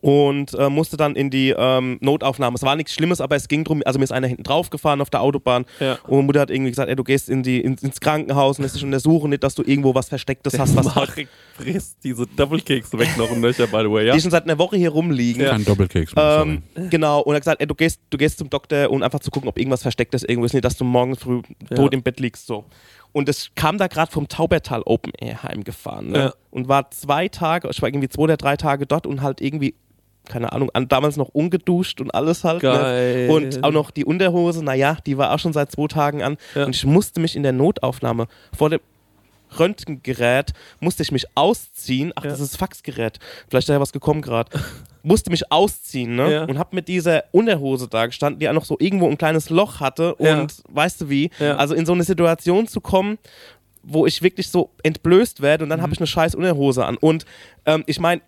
[0.00, 2.54] und äh, musste dann in die ähm, Notaufnahme.
[2.54, 5.00] Es war nichts Schlimmes, aber es ging drum, also mir ist einer hinten drauf gefahren
[5.00, 5.98] auf der Autobahn Ja.
[6.06, 8.76] und Mutter hat irgendwie gesagt, ey, du gehst in die, in, ins Krankenhaus und lässt
[8.76, 13.08] dich untersuchen, nicht, dass du irgendwo was Verstecktes hast, was Marek frisst diese Cakes weg
[13.16, 14.14] noch und nöcher, by the way, ja?
[14.14, 15.44] die schon seit einer Woche hier rumliegen.
[15.44, 18.48] kein Doppelkeks mehr, Ähm, genau, und er hat gesagt, ey, du gehst, du gehst zum
[18.50, 21.40] Doktor, um einfach zu gucken, ob irgendwas Verstecktes irgendwo ist, nicht, dass du morgen früh
[21.74, 22.46] tot im Bett liegst.
[22.46, 22.64] So.
[23.16, 26.10] Und es kam da gerade vom Taubertal Open Air heimgefahren.
[26.10, 26.18] Ne?
[26.18, 26.32] Ja.
[26.50, 29.74] Und war zwei Tage, ich war irgendwie zwei oder drei Tage dort und halt irgendwie,
[30.28, 32.60] keine Ahnung, damals noch ungeduscht und alles halt.
[32.60, 33.28] Geil.
[33.28, 33.32] Ne?
[33.32, 36.36] Und auch noch die Unterhose, naja, die war auch schon seit zwei Tagen an.
[36.54, 36.66] Ja.
[36.66, 38.80] Und ich musste mich in der Notaufnahme vor dem
[39.58, 42.12] Röntgengerät musste ich mich ausziehen.
[42.14, 42.30] Ach, Ja.
[42.30, 43.18] das ist Faxgerät.
[43.48, 44.50] Vielleicht ist da ja was gekommen gerade.
[45.02, 46.32] musste mich ausziehen, ne?
[46.32, 46.44] Ja.
[46.44, 49.80] Und hab mit dieser Unterhose da gestanden, die auch noch so irgendwo ein kleines Loch
[49.80, 50.16] hatte.
[50.18, 50.40] Ja.
[50.40, 51.30] Und weißt du wie?
[51.38, 51.56] Ja.
[51.56, 53.18] Also in so eine Situation zu kommen,
[53.84, 55.82] wo ich wirklich so entblößt werde und dann Mhm.
[55.84, 56.96] habe ich eine scheiß Unterhose an.
[56.96, 57.24] Und
[57.66, 58.20] ähm, ich meine,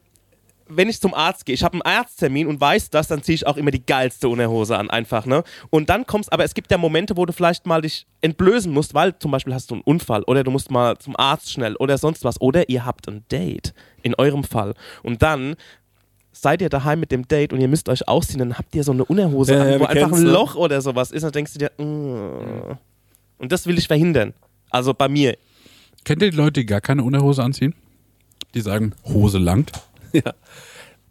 [0.69, 3.47] wenn ich zum Arzt gehe, ich habe einen Arzttermin und weiß das, dann ziehe ich
[3.47, 5.43] auch immer die geilste Unterhose an, einfach, ne?
[5.71, 8.95] Und dann kommst, aber es gibt ja Momente, wo du vielleicht mal dich entblößen musst,
[8.95, 11.99] weil zum Beispiel hast du einen Unfall oder du musst mal zum Arzt schnell oder
[11.99, 12.41] sonst was.
[12.41, 14.75] Oder ihr habt ein Date, in eurem Fall.
[15.03, 15.57] Und dann
[16.33, 18.93] seid ihr daheim mit dem Date und ihr müsst euch ausziehen, dann habt ihr so
[18.93, 20.31] eine Unterhose Ja, an, ja, wo einfach ein ne?
[20.31, 22.77] Loch oder sowas ist, dann denkst du dir, mm.
[23.39, 24.35] und das will ich verhindern.
[24.71, 25.37] Also bei mir.
[26.05, 27.75] Kennt ihr die Leute, die gar keine Unterhose anziehen?
[28.55, 29.73] Die sagen, Hose langt.
[30.13, 30.35] Ja.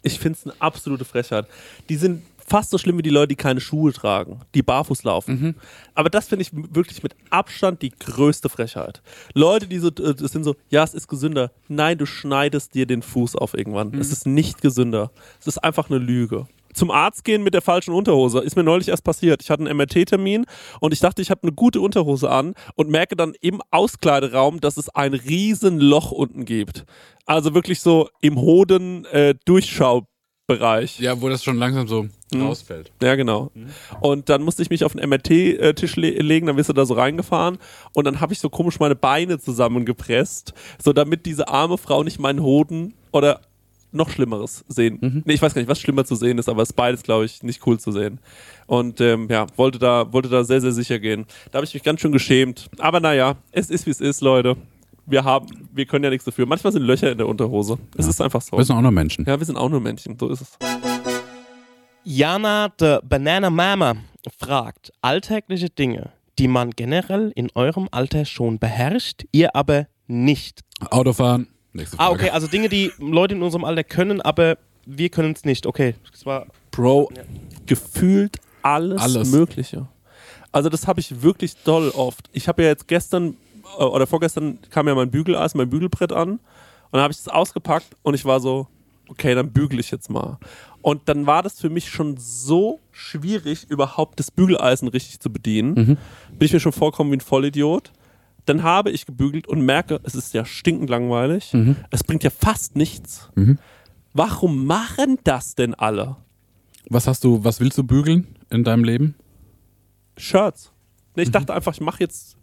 [0.02, 1.46] Ich finde es eine absolute Frechheit.
[1.88, 5.56] Die sind fast so schlimm wie die Leute, die keine Schuhe tragen, die barfuß laufen.
[5.94, 9.02] Aber das finde ich wirklich mit Abstand die größte Frechheit.
[9.34, 11.50] Leute, die so, äh, das sind so, ja, es ist gesünder.
[11.68, 13.92] Nein, du schneidest dir den Fuß auf irgendwann.
[13.98, 15.10] Es ist nicht gesünder.
[15.40, 16.46] Es ist einfach eine Lüge.
[16.78, 19.42] Zum Arzt gehen mit der falschen Unterhose ist mir neulich erst passiert.
[19.42, 20.46] Ich hatte einen MRT-Termin
[20.78, 24.76] und ich dachte, ich habe eine gute Unterhose an und merke dann im Auskleideraum, dass
[24.76, 26.84] es ein riesen Loch unten gibt.
[27.26, 31.00] Also wirklich so im Hoden äh, Durchschaubereich.
[31.00, 32.92] Ja, wo das schon langsam so rausfällt.
[33.02, 33.50] Ja, genau.
[34.00, 36.94] Und dann musste ich mich auf den MRT-Tisch le legen, dann wirst du da so
[36.94, 37.58] reingefahren
[37.92, 42.20] und dann habe ich so komisch meine Beine zusammengepresst, so damit diese arme Frau nicht
[42.20, 43.40] meinen Hoden oder
[43.92, 45.22] noch Schlimmeres sehen.
[45.24, 47.24] Nee, ich weiß gar nicht, was schlimmer zu sehen ist, aber es ist beides, glaube
[47.24, 48.20] ich, nicht cool zu sehen.
[48.66, 51.26] Und ähm, ja, wollte da, wollte da sehr, sehr sicher gehen.
[51.50, 52.68] Da habe ich mich ganz schön geschämt.
[52.78, 54.56] Aber naja, es ist, wie es ist, Leute.
[55.06, 56.44] Wir haben, wir können ja nichts dafür.
[56.44, 57.78] Manchmal sind Löcher in der Unterhose.
[57.96, 58.58] Es ist einfach so.
[58.58, 59.24] Wir sind auch noch Menschen.
[59.26, 60.58] Ja, wir sind auch nur Männchen, so ist es.
[62.04, 63.96] Jana the Banana Mama
[64.38, 70.60] fragt alltägliche Dinge, die man generell in eurem Alter schon beherrscht, ihr aber nicht.
[70.90, 71.48] Autofahren.
[71.72, 72.14] Nächste Ah, Frage.
[72.20, 75.66] okay, also Dinge, die Leute in unserem Alter können, aber wir können es nicht.
[75.66, 77.10] Okay, das war Bro,
[77.66, 79.30] gefühlt alles, Alles.
[79.30, 79.86] Mögliche.
[80.52, 82.28] Also das habe ich wirklich doll oft.
[82.32, 83.36] Ich habe ja jetzt gestern
[83.78, 86.40] äh, oder vorgestern kam ja mein Bügeleis, mein Bügelbrett an und
[86.92, 88.66] dann habe ich das ausgepackt und ich war so,
[89.08, 90.38] okay, dann bügele ich jetzt mal.
[90.80, 95.74] Und dann war das für mich schon so schwierig, überhaupt das Bügeleisen richtig zu bedienen.
[95.74, 95.96] Bin
[96.40, 97.92] ich mir schon vorkommen wie ein Vollidiot.
[98.48, 101.54] Dann habe ich gebügelt und merke, es ist ja stinkend langweilig.
[101.90, 103.28] Es bringt ja fast nichts.
[104.14, 106.16] Warum machen das denn alle?
[106.88, 109.14] Was hast du, was willst du bügeln in deinem Leben?
[110.16, 110.72] Shirts.
[111.14, 112.36] Nee, ich dachte einfach, ich mache jetzt.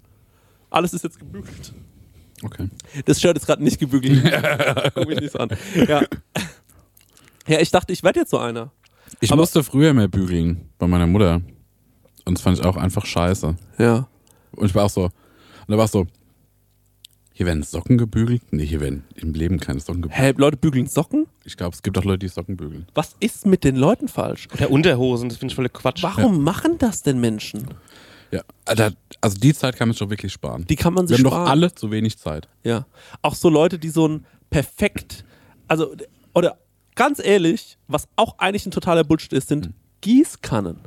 [0.69, 1.73] Alles ist jetzt gebügelt.
[2.43, 2.69] Okay.
[3.05, 4.21] Das Shirt ist gerade nicht gebügelt.
[4.93, 5.49] Guck mich nicht so an.
[5.87, 6.01] Ja.
[7.47, 8.71] ja, ich dachte, ich werde jetzt so einer.
[9.21, 11.41] Ich Aber- musste früher mehr bügeln bei meiner Mutter.
[12.25, 13.55] Und das fand ich auch einfach scheiße.
[13.77, 14.07] Ja.
[14.51, 15.09] Und ich war auch so,
[15.67, 16.05] Und da war es so,
[17.33, 18.41] hier werden Socken gebügelt?
[18.51, 20.21] Nee, hier werden im Leben keine Socken gebügelt.
[20.21, 21.27] Hä, Leute bügeln Socken?
[21.43, 22.87] Ich glaube, es gibt auch Leute, die Socken bügeln.
[22.93, 24.47] Was ist mit den Leuten falsch?
[24.59, 26.03] Der Unterhosen, das finde ich voll Quatsch.
[26.03, 27.67] Warum machen das denn Menschen?
[28.31, 30.65] Ja, also die Zeit kann man schon wirklich sparen.
[30.67, 31.47] Die kann man Wir sich haben doch sparen.
[31.47, 32.47] alle zu wenig Zeit.
[32.63, 32.85] Ja.
[33.21, 35.25] Auch so Leute, die so ein perfekt,
[35.67, 35.93] also,
[36.33, 36.57] oder
[36.95, 40.79] ganz ehrlich, was auch eigentlich ein totaler Bullshit ist, sind Gießkannen.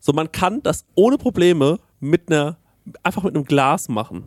[0.00, 2.56] So, man kann das ohne Probleme mit einer,
[3.02, 4.24] einfach mit einem Glas machen.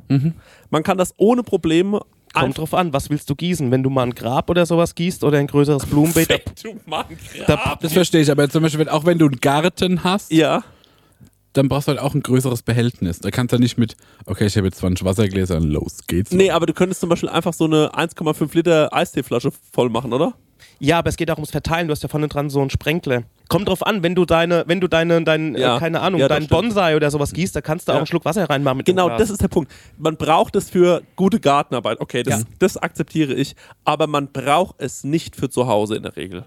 [0.70, 2.02] Man kann das ohne Probleme
[2.34, 3.70] Kommt drauf an, was willst du gießen?
[3.70, 7.06] Wenn du mal ein Grab oder sowas gießt oder ein größeres Blumenbeet, da, Du Mann,
[7.46, 10.64] da, Das verstehe ich, aber zum Beispiel, wenn, auch wenn du einen Garten hast, Ja.
[11.54, 13.20] Dann brauchst du halt auch ein größeres Behältnis.
[13.20, 16.32] Da kannst du nicht mit, okay, ich habe jetzt 20 Wassergläser und los geht's.
[16.32, 20.34] Nee, aber du könntest zum Beispiel einfach so eine 1,5 Liter Eisteeflasche voll machen, oder?
[20.80, 21.88] ja, aber es geht auch ums Verteilen.
[21.88, 23.24] Du hast ja vorne dran so einen Sprenkler.
[23.48, 25.78] Kommt drauf an, wenn du deine, wenn du deine, dein, Ja.
[25.78, 26.48] äh, keine Ahnung, Ja, deinen.
[26.48, 27.96] Bonsai oder sowas gießt, da kannst du Ja.
[27.96, 29.20] auch einen Schluck Wasser reinmachen mit Genau, dem Glas.
[29.22, 29.72] das ist der Punkt.
[29.98, 32.02] Man braucht es für gute Gartenarbeit.
[32.02, 32.46] Okay, das, Ja.
[32.60, 33.56] das akzeptiere ich.
[33.86, 36.46] Aber man braucht es nicht für zu Hause in der Regel.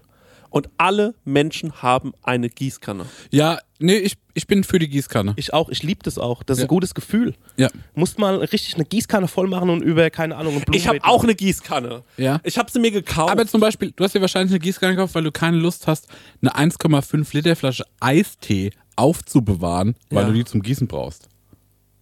[0.57, 3.05] Und alle Menschen haben eine Gießkanne.
[3.29, 5.33] Ja, nee, ich, ich bin für die Gießkanne.
[5.35, 6.41] Ich auch, ich liebe das auch.
[6.41, 6.65] Das ist Ja.
[6.65, 7.35] ein gutes Gefühl.
[7.57, 7.69] Ja.
[7.93, 11.35] Musst mal richtig eine Gießkanne voll machen und über, keine Ahnung, Ich habe auch eine
[11.35, 12.01] Gießkanne.
[12.17, 12.39] Ja.
[12.43, 13.29] Ich habe sie mir gekauft.
[13.31, 16.07] Aber zum Beispiel, du hast dir wahrscheinlich eine Gießkanne gekauft, weil du keine Lust hast,
[16.41, 20.27] eine 1,5 Liter Flasche Eistee aufzubewahren, weil Ja.
[20.29, 21.29] du die zum Gießen brauchst.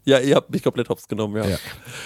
[0.06, 1.50] Ja, ihr habt mich komplett hops genommen, ja.
[1.50, 1.58] Ja.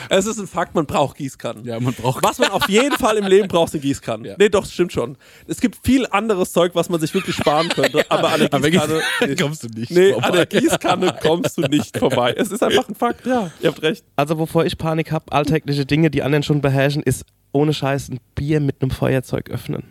[0.09, 1.65] Es ist ein Fakt, man braucht Gießkannen.
[1.65, 2.23] Ja, man braucht.
[2.23, 4.25] Was man auf jeden Fall im Leben braucht, sind Gießkannen.
[4.25, 4.35] Ja.
[4.39, 5.17] Nee, doch, das stimmt schon.
[5.47, 9.01] Es gibt viel anderes Zeug, was man sich wirklich sparen könnte, aber an der Gießkanne.
[9.39, 10.27] kommst du nicht Nee, vorbei.
[10.27, 12.33] an der Gießkanne kommst du nicht vorbei.
[12.37, 13.51] Es ist einfach ein Fakt, ja.
[13.61, 14.03] Ihr habt recht.
[14.15, 18.19] Also wovor ich Panik habe, alltägliche Dinge, die anderen schon beherrschen, ist ohne Scheiß ein
[18.35, 19.83] Bier mit einem Feuerzeug öffnen.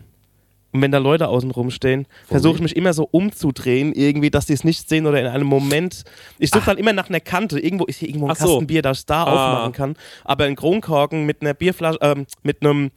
[0.72, 4.52] Und wenn da Leute außen rumstehen, versuche ich mich immer so umzudrehen, irgendwie, dass die
[4.52, 6.04] es nicht sehen oder in einem Moment.
[6.38, 7.58] Ich suche dann immer nach einer Kante.
[7.58, 8.46] Irgendwo ist hier irgendwo ein Ach so.
[8.48, 9.32] Kasten Bier, dass ich da Ah.
[9.56, 9.96] aufmachen kann.
[10.24, 12.90] Aber ein Kronkorken mit einer Bierflasche, ähm, mit einem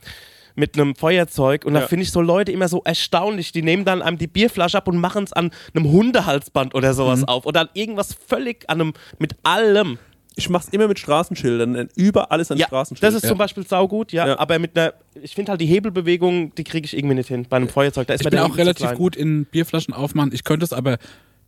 [0.53, 1.87] mit einem Feuerzeug und da Ja.
[1.87, 3.53] finde ich so Leute immer so erstaunlich.
[3.53, 7.25] Die nehmen dann einem die Bierflasche ab und machen es an einem Hundehalsband oder sowas
[7.25, 9.97] auf oder an irgendwas völlig an einem mit allem.
[10.35, 13.03] Ich mach's immer mit Straßenschildern, denn überall ist ein Ja, Straßenschild.
[13.03, 14.39] das ist zum Beispiel saugut, ja, Ja.
[14.39, 17.57] aber mit einer, ich finde halt die Hebelbewegung, die kriege ich irgendwie nicht hin bei
[17.57, 18.07] einem Feuerzeug.
[18.07, 20.31] Da ist Ich mir bin auch relativ gut in Bierflaschen aufmachen.
[20.33, 20.97] Ich könnte es aber,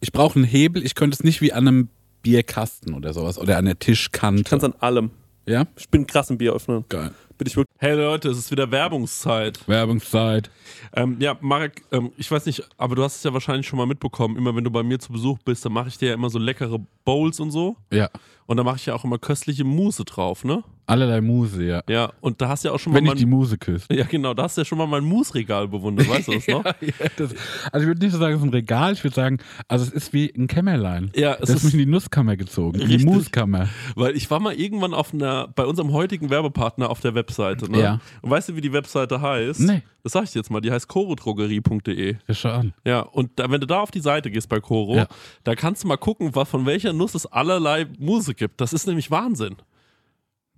[0.01, 1.89] ich brauche einen Hebel, ich könnte es nicht wie an einem
[2.23, 4.43] Bierkasten oder sowas oder an der Tischkante.
[4.43, 5.11] kannst an allem.
[5.45, 5.65] ja?
[5.77, 6.83] Ich bin krass im Bier öffnen.
[6.89, 7.11] Geil.
[7.37, 7.75] Bin ich wirklich.
[7.79, 9.67] Hey Leute, es ist wieder Werbungszeit.
[9.67, 10.51] Werbungszeit.
[10.95, 13.87] Ähm, ja, Marek, ähm, ich weiß nicht, aber du hast es ja wahrscheinlich schon mal
[13.87, 14.37] mitbekommen.
[14.37, 16.37] Immer wenn du bei mir zu Besuch bist, dann mache ich dir ja immer so
[16.37, 17.75] leckere Bowls und so.
[17.91, 18.09] Ja.
[18.45, 20.63] Und da mache ich ja auch immer köstliche Mousse drauf, ne?
[20.85, 21.81] Allerlei Muse, ja.
[21.87, 23.87] Ja, und da hast du ja auch schon Wenn mal ich die Muse küsse.
[23.93, 26.65] Ja, genau, da hast du ja schon mal mein Mousse-Regal bewundert, weißt du das noch?
[26.65, 26.73] Ja,
[27.15, 27.33] das,
[27.71, 29.37] also ich würde nicht so sagen, es ist ein Regal, ich würde sagen,
[29.69, 31.09] also es ist wie ein Kämmerlein.
[31.15, 33.13] Ja, es das ist mich in die Nusskammer gezogen, in die Richtig.
[33.13, 33.69] Muskammer.
[33.95, 37.79] Weil ich war mal irgendwann auf einer, bei unserem heutigen Werbepartner auf der Webseite, ne?
[37.79, 37.99] Ja.
[38.21, 39.59] Und weißt du, wie die Webseite heißt?
[39.61, 39.81] Nee.
[40.03, 42.15] Das sag ich dir jetzt mal, die heißt chorodrogerie.de.
[42.27, 42.73] Ja, schau an.
[42.85, 45.07] Ja, und da, wenn du da auf die Seite gehst bei Coro, Ja.
[45.43, 48.59] da kannst du mal gucken, was, von welcher Nuss es allerlei Muse gibt.
[48.61, 49.55] Das ist nämlich Wahnsinn.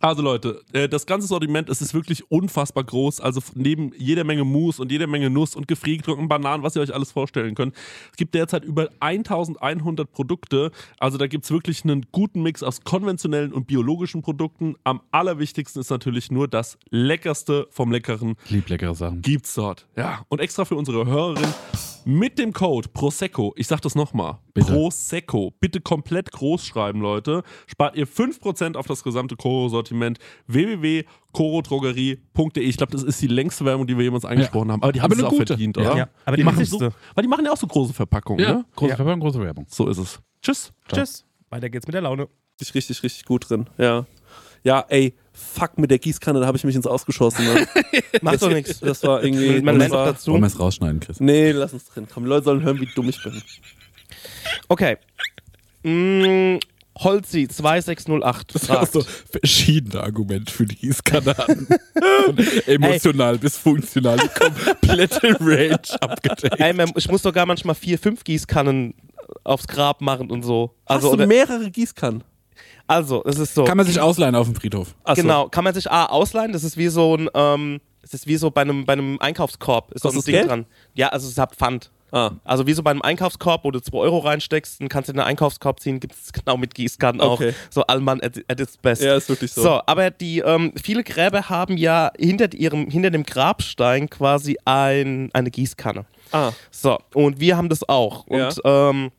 [0.00, 3.20] Also Leute, äh, das ganze Sortiment, es ist wirklich unfassbar groß.
[3.20, 6.94] Also neben jeder Menge Mousse und jeder Menge Nuss und gefriergetrockneten Bananen, was ihr euch
[6.94, 7.74] alles vorstellen könnt.
[8.10, 10.70] Es gibt derzeit über 1100 Produkte.
[10.98, 14.76] Also da gibt es wirklich einen guten Mix aus konventionellen und biologischen Produkten.
[14.84, 19.22] Am allerwichtigsten ist natürlich nur das Leckerste vom Leckeren lieb leckere Sachen.
[19.22, 19.86] gibt's dort.
[19.96, 21.48] Ja, und extra für unsere Hörerin
[22.04, 24.38] mit dem Code Prosecco, ich sag das nochmal.
[24.54, 29.36] Prosecco, bitte komplett groß schreiben, Leute, spart ihr 5% auf das gesamte
[29.80, 32.62] Koro-Sortiment www.korodrogerie.de.
[32.64, 35.12] Ich glaube, das ist die längste Werbung, die wir jemals angesprochen haben, aber die haben
[35.12, 35.46] Aber es auch gute.
[35.48, 35.82] verdient, Ja.
[35.82, 35.96] oder?
[35.96, 36.90] Ja, aber die machen wichtigste.
[36.90, 38.64] so, weil die machen ja auch so große Verpackungen, Ja, ne?
[38.76, 38.96] große Ja.
[38.96, 39.66] Verpackung, große Werbung.
[39.68, 40.20] So ist es.
[40.42, 40.72] Tschüss.
[40.92, 41.24] Tschüss.
[41.50, 42.28] Weiter geht's mit der Laune.
[42.60, 43.66] Richtig, richtig, richtig gut drin.
[43.78, 44.06] Ja.
[44.62, 47.46] Ja, ey, fuck, mit der Gießkanne, da habe ich mich ins Ausgeschossen.
[47.46, 47.66] Ne?
[48.20, 48.80] Macht doch nichts.
[48.80, 49.62] Das war irgendwie.
[49.62, 50.32] Man das war, dazu.
[50.32, 51.18] Wollen wir es rausschneiden, Chris?
[51.18, 52.06] Nee, lass uns drin.
[52.12, 53.42] Komm, die Leute sollen hören, wie dumm ich bin.
[54.68, 54.98] Okay.
[55.82, 56.58] Mm,
[57.02, 58.98] Holzi 2608 fragt.
[59.30, 60.92] verschiedene Argumente für die.
[62.24, 64.18] Von emotional bis funktional.
[64.18, 66.60] Die komplette Range abgedeckt.
[66.60, 68.94] Ey, man- ich muss sogar manchmal vier, fünf Gießkannen
[69.44, 70.74] aufs Grab machen und so.
[70.84, 72.24] Also, Hast du oder, mehrere Gießkannen?
[72.86, 73.64] also es ist so.
[73.64, 74.94] Kann man sich ausleihen auf dem Friedhof.
[75.04, 75.22] Achso.
[75.22, 78.36] Genau, kann man sich A ausleihen, das ist wie so ein, ähm, es ist wie
[78.36, 79.92] so bei einem, bei einem Einkaufskorb.
[79.92, 80.48] Ist so ein Ding Geld?
[80.48, 80.66] dran.
[80.94, 81.90] Ja, also es hat Pfand.
[82.12, 82.32] Ah.
[82.44, 85.18] Also wie so bei einem Einkaufskorb, wo du 2 Euro reinsteckst, dann kannst du in
[85.18, 87.50] den Einkaufskorb ziehen, gibt es genau mit Gießkannen Okay.
[87.50, 87.72] auch.
[87.72, 89.02] So Allmann at, at its best.
[89.02, 89.62] Ja, ist wirklich so.
[89.62, 95.30] So, aber die ähm, viele Gräber haben ja hinter ihrem, hinter dem Grabstein quasi ein,
[95.32, 96.04] eine Gießkanne.
[96.32, 96.52] Ah.
[96.70, 98.26] So, und wir haben das auch.
[98.28, 98.46] Ja.
[98.48, 99.10] Und ähm,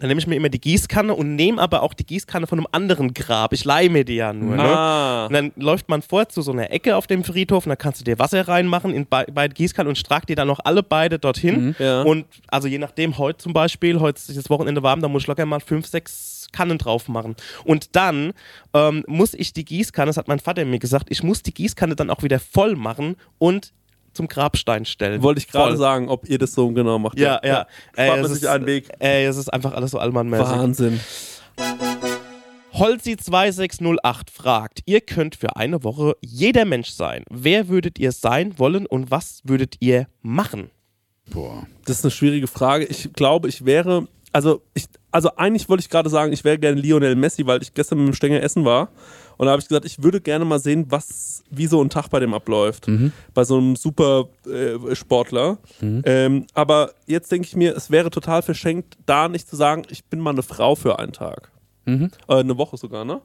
[0.00, 2.66] dann nehme ich mir immer die Gießkanne und nehme aber auch die Gießkanne von einem
[2.72, 3.52] anderen Grab.
[3.52, 4.56] Ich leihe mir die ja nur.
[4.56, 4.62] Ne?
[4.62, 5.26] Ah.
[5.26, 8.00] Und dann läuft man vor zu so einer Ecke auf dem Friedhof und dann kannst
[8.00, 11.18] du dir Wasser reinmachen in be beide Gießkannen und strag die dann noch alle beide
[11.18, 11.66] dorthin.
[11.66, 11.74] Mhm.
[11.78, 12.02] Ja.
[12.02, 15.28] Und also je nachdem, heute zum Beispiel, heute ist das Wochenende warm, da muss ich
[15.28, 17.36] locker mal fünf, sechs Kannen drauf machen.
[17.64, 18.32] Und dann
[18.72, 21.94] ähm, muss ich die Gießkanne, das hat mein Vater mir gesagt, ich muss die Gießkanne
[21.94, 23.72] dann auch wieder voll machen und
[24.12, 25.22] zum Grabstein stellen.
[25.22, 27.18] Wollte ich gerade sagen, ob ihr das so genau macht.
[27.18, 27.66] Ja, ja.
[27.96, 28.88] Ey, Spart man es sich ist- einen Weg.
[28.98, 30.46] Ey, es ist einfach alles so allmannmäßig.
[30.46, 31.00] Wahnsinn.
[32.72, 37.24] Holzi2608 fragt, ihr könnt für eine Woche jeder Mensch sein.
[37.28, 40.70] Wer würdet ihr sein wollen und was würdet ihr machen?
[41.30, 41.66] Boah.
[41.84, 42.84] Das ist eine schwierige Frage.
[42.86, 46.80] Ich glaube, ich wäre, also ich, also eigentlich wollte ich gerade sagen, ich wäre gerne
[46.80, 48.90] Lionel Messi, weil ich gestern mit dem Stänger essen war.
[49.40, 52.08] Und da habe ich gesagt, ich würde gerne mal sehen, was, wie so ein Tag
[52.10, 52.86] bei dem abläuft.
[53.32, 55.56] Bei so einem super äh, Sportler.
[55.80, 60.04] Ähm, aber jetzt denke ich mir, es wäre total verschenkt, da nicht zu sagen, ich
[60.04, 61.50] bin mal eine Frau für einen Tag.
[61.86, 63.22] Äh, eine Woche sogar, ne?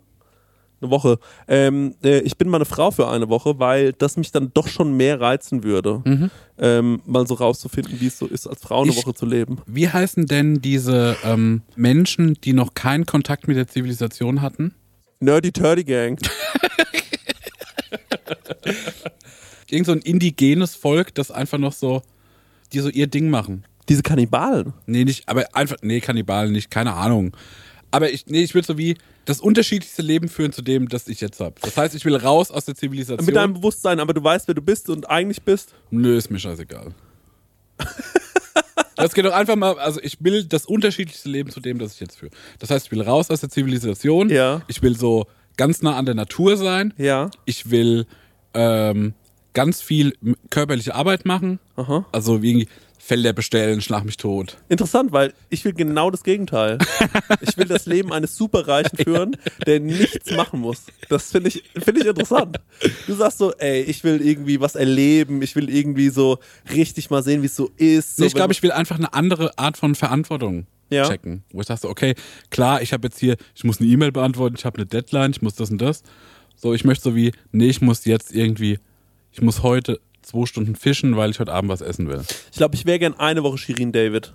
[0.80, 1.20] Eine Woche.
[1.50, 4.70] Ähm, äh, ich bin mal eine Frau für eine Woche, weil das mich dann doch
[4.70, 8.92] schon mehr reizen würde, ähm, mal so rauszufinden, wie es so ist, als Frau eine
[8.92, 9.58] Ich- Woche zu leben.
[9.68, 14.74] Wie heißen denn diese ähm, Menschen, die noch keinen Kontakt mit der Zivilisation hatten?
[15.26, 16.18] Nerdy Turdy Gang.
[19.70, 22.04] Irgend so ein indigenes Volk, das einfach noch so,
[22.72, 23.66] die so ihr Ding machen.
[23.90, 24.74] Diese Kannibalen.
[24.86, 27.36] Nee, nicht, aber einfach, nee, Kannibalen nicht, keine Ahnung.
[27.92, 31.22] Aber ich, nee, ich will so wie das unterschiedlichste Leben führen zu dem, das ich
[31.22, 31.56] jetzt habe.
[31.62, 33.26] Das heißt, ich will raus aus der Zivilisation.
[33.26, 35.74] Mit deinem Bewusstsein, aber du weißt, wer du bist und eigentlich bist.
[35.90, 36.94] Nö, ist mir scheißegal.
[39.06, 42.00] Das geht doch einfach mal, also ich will das unterschiedlichste Leben zu dem, das ich
[42.00, 42.32] jetzt führe.
[42.58, 44.30] Das heißt, ich will raus aus der Zivilisation.
[44.30, 44.64] Ja.
[44.68, 45.28] Ich will so
[45.58, 46.92] ganz nah an der Natur sein.
[46.98, 47.30] Ja.
[47.46, 48.08] Ich will
[48.56, 49.14] ähm,
[49.54, 50.16] ganz viel
[50.50, 51.60] körperliche Arbeit machen.
[51.76, 52.06] Aha.
[52.12, 52.68] Also wie irgendwie
[53.06, 54.58] Felder bestellen, schlag mich tot.
[54.68, 56.80] Interessant, weil ich will genau das Gegenteil.
[57.40, 59.38] ich will das Leben eines Superreichen führen,
[59.68, 60.86] der nichts machen muss.
[61.08, 62.58] Das finde ich, finde ich interessant.
[63.06, 66.40] Du sagst so, ey, ich will irgendwie was erleben, ich will irgendwie so
[66.74, 68.18] richtig mal sehen, wie es so ist.
[68.18, 71.08] So, Nee, ich glaube, ich will einfach eine andere Art von Verantwortung Ja.
[71.08, 71.44] checken.
[71.52, 72.16] Wo ich sage so, okay,
[72.50, 75.44] klar, ich habe jetzt hier, ich muss eine E-Mail beantworten, ich habe eine Deadline, ich
[75.44, 76.02] muss das und das.
[76.56, 78.80] So, ich möchte so wie, nee, ich muss jetzt irgendwie,
[79.32, 82.22] ich muss heute zwei Stunden fischen, weil ich heute Abend was essen will.
[82.52, 84.34] Ich glaube, ich wäre gern eine Woche Shirin David.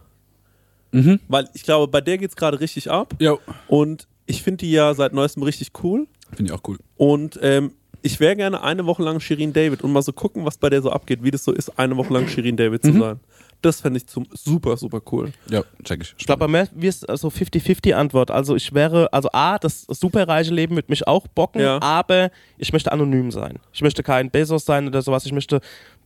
[1.28, 3.14] Weil ich glaube, bei der geht es gerade richtig ab.
[3.18, 3.38] Jo.
[3.68, 6.06] Und ich finde die ja seit neuestem richtig cool.
[6.34, 6.78] Finde ich auch cool.
[6.96, 7.72] Und ähm,
[8.02, 10.82] ich wäre gerne eine Woche lang Shirin David und mal so gucken, was bei der
[10.82, 13.20] so abgeht, wie das so ist, eine Woche lang Shirin David zu sein.
[13.62, 15.32] Das fände ich zum, super, super cool.
[15.50, 16.14] Ja, check ich.
[16.18, 18.30] Ich glaube, bei mir ist so 50-50 Antwort.
[18.30, 21.80] Also ich wäre, also A, das superreiche Leben würde mich auch bocken, Ja.
[21.82, 23.58] aber ich möchte anonym sein.
[23.72, 25.26] Ich möchte kein Bezos sein oder sowas.
[25.26, 25.60] Ich möchte,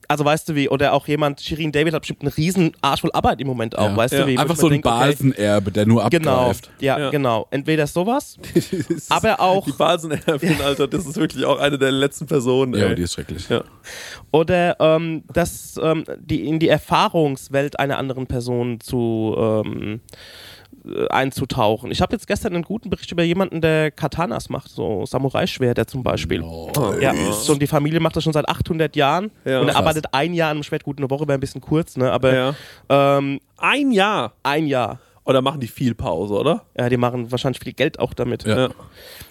[0.09, 3.11] also weißt du wie, oder auch jemand, Shirin David hat bestimmt einen riesen Arsch voll
[3.13, 3.97] Arbeit im Moment auch, Ja.
[3.97, 4.21] weißt Ja.
[4.23, 4.39] du wie.
[4.39, 6.71] Einfach so ein denk, okay, Balsenerbe, der nur Genau, abgreift.
[6.81, 7.11] ja, Ja.
[7.11, 7.47] genau.
[7.51, 8.39] Entweder sowas,
[9.09, 12.75] aber auch, Die Balsenerbin, Alter, das ist wirklich auch eine der letzten Personen.
[12.75, 12.95] Ja, ey.
[12.95, 13.49] die ist schrecklich.
[13.49, 13.63] Ja.
[14.31, 20.17] oder ähm, das, ähm, die, in die Erfahrungswelt einer anderen Person zu ähm, äh,
[21.11, 21.91] einzutauchen.
[21.91, 26.03] Ich habe jetzt gestern einen guten Bericht über jemanden, der Katanas macht, so Samurai-Schwerter zum
[26.03, 26.43] Beispiel.
[27.01, 29.61] Ja, so, und die Familie macht das schon seit 800 Jahren Ja.
[29.61, 30.85] und er arbeitet ein Jahr an einem Schwert.
[30.85, 32.11] Gut, eine Woche wäre ein bisschen kurz, ne?
[32.13, 32.55] aber Ja.
[32.89, 34.33] ähm, Ein Jahr.
[34.43, 34.99] ein Jahr.
[35.27, 36.65] Oder machen die viel Pause, oder?
[36.77, 38.45] Ja, die machen wahrscheinlich viel Geld auch damit.
[38.45, 38.59] Ja.
[38.59, 38.69] Ja.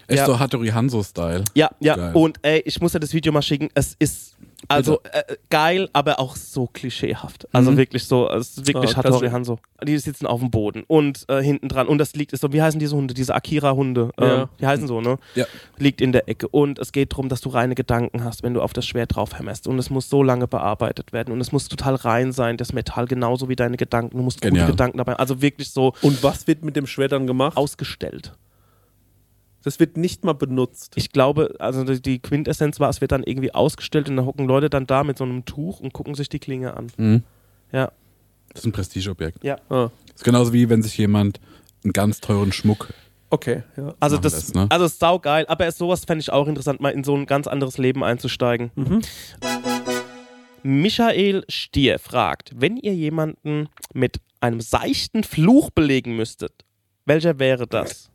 [0.07, 0.25] Echt Ja.
[0.25, 1.43] so Hattori Hanzo-Style.
[1.53, 1.95] Ja, ja.
[1.95, 2.11] Geil.
[2.15, 3.69] Und ey, ich muss ja das Video mal schicken.
[3.75, 4.35] Es ist
[4.67, 7.47] also äh, geil, aber auch so klischeehaft.
[7.53, 7.77] Also Mhm.
[7.77, 9.29] wirklich so, es ist wirklich Ah, Hattori.
[9.29, 9.59] Hanzo.
[9.83, 11.87] Die sitzen auf dem Boden und äh, hinten dran.
[11.87, 13.13] Und das liegt, ist so, wie heißen diese Hunde?
[13.13, 14.11] Diese Akira-Hunde.
[14.19, 14.43] Ja.
[14.43, 15.17] Ähm, die heißen so, ne?
[15.35, 15.45] Ja.
[15.77, 16.47] Liegt in der Ecke.
[16.47, 19.37] Und es geht darum, dass du reine Gedanken hast, wenn du auf das Schwert drauf
[19.37, 19.67] hämmerst.
[19.67, 21.33] Und es muss so lange bearbeitet werden.
[21.33, 24.17] Und es muss total rein sein, das Metall, genauso wie deine Gedanken.
[24.17, 24.65] Du musst Genial.
[24.65, 25.15] gute Gedanken dabei.
[25.17, 27.57] Also wirklich so Und was wird mit dem Schwert dann gemacht?
[27.57, 28.33] ausgestellt.
[29.63, 30.93] Das wird nicht mal benutzt.
[30.95, 34.69] Ich glaube, also die- Quintessenz war, es wird dann irgendwie ausgestellt und da hocken Leute
[34.69, 36.87] dann da mit so einem Tuch und gucken sich die Klinge an.
[36.97, 37.23] Mhm.
[37.71, 37.91] Ja.
[38.49, 39.43] Das ist ein Prestigeobjekt.
[39.43, 39.55] Ja.
[39.69, 41.39] Ah, Das ist genauso wie wenn sich jemand
[41.83, 42.89] einen ganz teuren Schmuck.
[43.29, 43.93] okay, ja.
[43.99, 44.67] Also das, lässt, ne?
[44.69, 47.77] also saugeil, aber es- sowas fände ich auch interessant, mal in so ein ganz anderes
[47.77, 48.69] Leben einzusteigen.
[50.63, 56.53] Michael Stier fragt, wenn ihr jemanden mit einem seichten Fluch belegen müsstet,
[57.05, 58.09] welcher wäre das?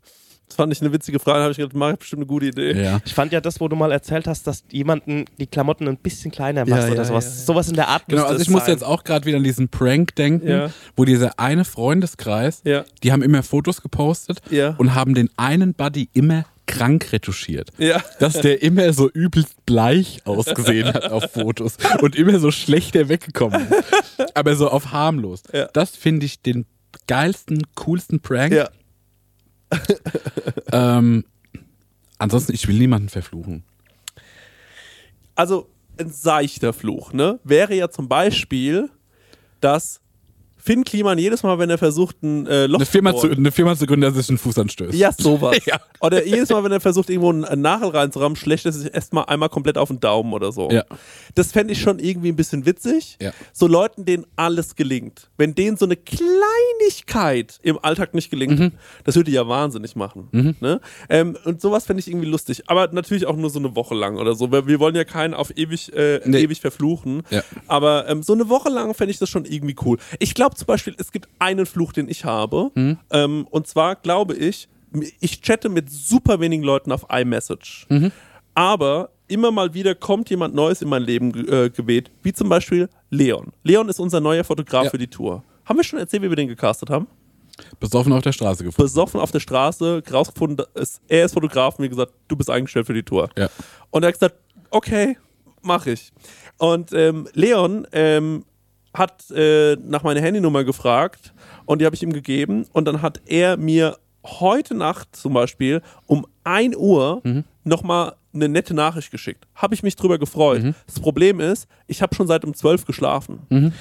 [0.49, 1.37] Das fand ich eine witzige Frage.
[1.39, 2.73] Da habe ich gedacht, Marc bestimmt eine gute Idee.
[2.83, 3.01] Ja.
[3.05, 6.31] Ich fand ja das, wo du mal erzählt hast, dass jemanden die Klamotten ein bisschen
[6.31, 7.25] kleiner Ja, machst ja, oder sowas.
[7.27, 7.37] ja, ja.
[7.47, 8.71] Sowas in der Art Genau, also ich muss sein.
[8.71, 10.71] jetzt auch gerade wieder an diesen Prank denken, Ja.
[10.97, 12.85] wo dieser eine Freundeskreis, Ja.
[13.03, 14.75] die haben immer Fotos gepostet Ja.
[14.79, 17.71] und haben den einen Buddy immer krank retuschiert.
[17.79, 18.03] Ja.
[18.19, 23.67] Dass der immer so übelst bleich ausgesehen hat auf Fotos und immer so schlechter weggekommen
[23.71, 24.37] ist.
[24.37, 25.43] Aber so auf harmlos.
[25.53, 25.69] Ja.
[25.73, 26.67] Das finde ich den
[27.07, 28.53] geilsten, coolsten Prank.
[28.53, 28.69] Ja.
[30.73, 31.25] Ähm,
[32.19, 33.65] ansonsten, ich will niemanden verfluchen.
[35.35, 37.41] Also ein seichter Fluch, ne?
[37.45, 38.91] Wäre ja zum Beispiel,
[39.61, 40.01] dass
[40.69, 43.75] Finn Kliman jedes Mal, wenn er versucht, ein äh, Loch Eine Firma, zu, eine Firma
[43.75, 44.93] zu gründen, der sich einen Fuß anstößt.
[44.95, 45.57] Ja, sowas.
[45.67, 45.81] Ja.
[46.01, 49.49] Oder jedes Mal, wenn er versucht, irgendwo einen Nagel reinzurammen, schlägt er sich erstmal einmal
[49.49, 50.71] komplett auf den Daumen oder so.
[50.71, 50.85] Ja.
[51.35, 53.17] Das fände ich schon irgendwie ein bisschen witzig.
[53.21, 53.33] Ja.
[53.55, 55.31] So Leuten, denen alles gelingt.
[55.39, 58.73] Wenn denen so eine Kleinigkeit im Alltag nicht gelingt, Mhm.
[59.05, 60.29] das würde die ja wahnsinnig machen.
[60.61, 60.81] Ne?
[61.09, 62.63] Ähm, und sowas fände ich irgendwie lustig.
[62.67, 64.51] Aber natürlich auch nur so eine Woche lang oder so.
[64.53, 66.41] Wir wollen ja keinen auf ewig, äh, Nee.
[66.43, 67.23] ewig verfluchen.
[67.31, 67.43] Ja.
[67.67, 69.99] Aber ähm, so eine Woche lang fände ich das schon irgendwie cool.
[70.19, 72.71] Ich glaube zum Beispiel, es gibt einen Fluch, den ich habe.
[72.75, 72.99] Mhm.
[73.11, 74.69] Ähm, und zwar glaube ich,
[75.21, 77.87] ich chatte mit super wenigen Leuten auf iMessage.
[77.89, 78.13] Mhm.
[78.55, 82.89] Aber immer mal wieder kommt jemand Neues in mein Leben äh, geweht, wie zum Beispiel
[83.11, 83.53] Leon.
[83.63, 84.91] Leon ist unser neuer Fotograf Ja.
[84.91, 85.45] für die Tour.
[85.65, 87.07] Haben wir schon erzählt, wie wir den gecastet haben?
[87.81, 88.83] Besoffen auf der Straße gefunden.
[88.89, 92.87] Besoffen auf der Straße, rausgefunden, ist, er ist Fotograf und mir gesagt, du bist eingestellt
[92.87, 93.29] für die Tour.
[93.37, 93.49] Ja.
[93.91, 94.37] Und er hat gesagt,
[94.71, 95.19] okay,
[95.63, 96.13] mach ich.
[96.59, 98.45] Und ähm, Leon ähm,
[98.95, 101.33] hat äh, nach meiner Handynummer gefragt
[101.67, 102.67] und die habe ich ihm gegeben.
[102.73, 107.45] Und dann hat er mir heute Nacht zum Beispiel um 1 Uhr Mhm.
[107.65, 109.47] nochmal eine nette Nachricht geschickt.
[109.55, 110.63] Habe ich mich drüber gefreut.
[110.87, 113.41] Das Problem ist, ich habe schon seit um 12 geschlafen.
[113.49, 113.73] Mhm.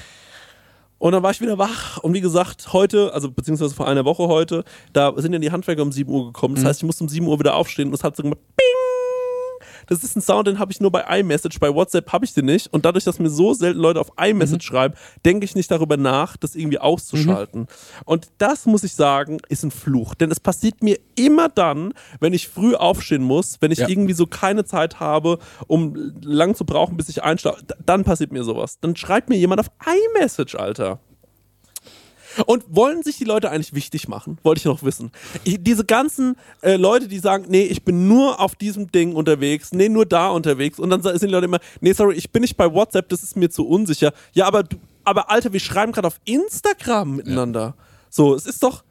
[0.98, 1.98] Und dann war ich wieder wach.
[1.98, 5.82] Und wie gesagt, heute, also beziehungsweise vor einer Woche heute, da sind ja die Handwerker
[5.82, 6.54] um 7 Uhr gekommen.
[6.54, 6.56] Mhm.
[6.56, 8.64] Das heißt, ich musste um 7 Uhr wieder aufstehen und es hat so gemacht, Bing!
[9.88, 11.58] Das ist ein Sound, den habe ich nur bei iMessage.
[11.58, 12.72] Bei WhatsApp habe ich den nicht.
[12.72, 16.36] Und dadurch, dass mir so selten Leute auf iMessage schreiben, denke ich nicht darüber nach,
[16.36, 17.66] das irgendwie auszuschalten.
[18.04, 20.14] Und das, muss ich sagen, ist ein Fluch.
[20.14, 23.88] Denn es passiert mir immer dann, wenn ich früh aufstehen muss, wenn ich Ja.
[23.88, 28.44] irgendwie so keine Zeit habe, um lang zu brauchen, bis ich einschlafe, dann passiert mir
[28.44, 28.78] sowas.
[28.80, 29.70] Dann schreibt mir jemand auf
[30.14, 31.00] iMessage, Alter.
[32.46, 34.38] Und wollen sich die Leute eigentlich wichtig machen?
[34.42, 35.10] Wollte ich noch wissen.
[35.44, 39.72] Ich, diese ganzen äh, Leute, die sagen, nee, ich bin nur auf diesem Ding unterwegs,
[39.72, 40.78] nee, nur da unterwegs.
[40.78, 43.36] Und dann sind die Leute immer, nee, sorry, ich bin nicht bei WhatsApp, das ist
[43.36, 44.12] mir zu unsicher.
[44.32, 47.74] Ja, aber, du, aber Alter, wir schreiben gerade auf Instagram miteinander.
[48.10, 48.84] So, es ist doch,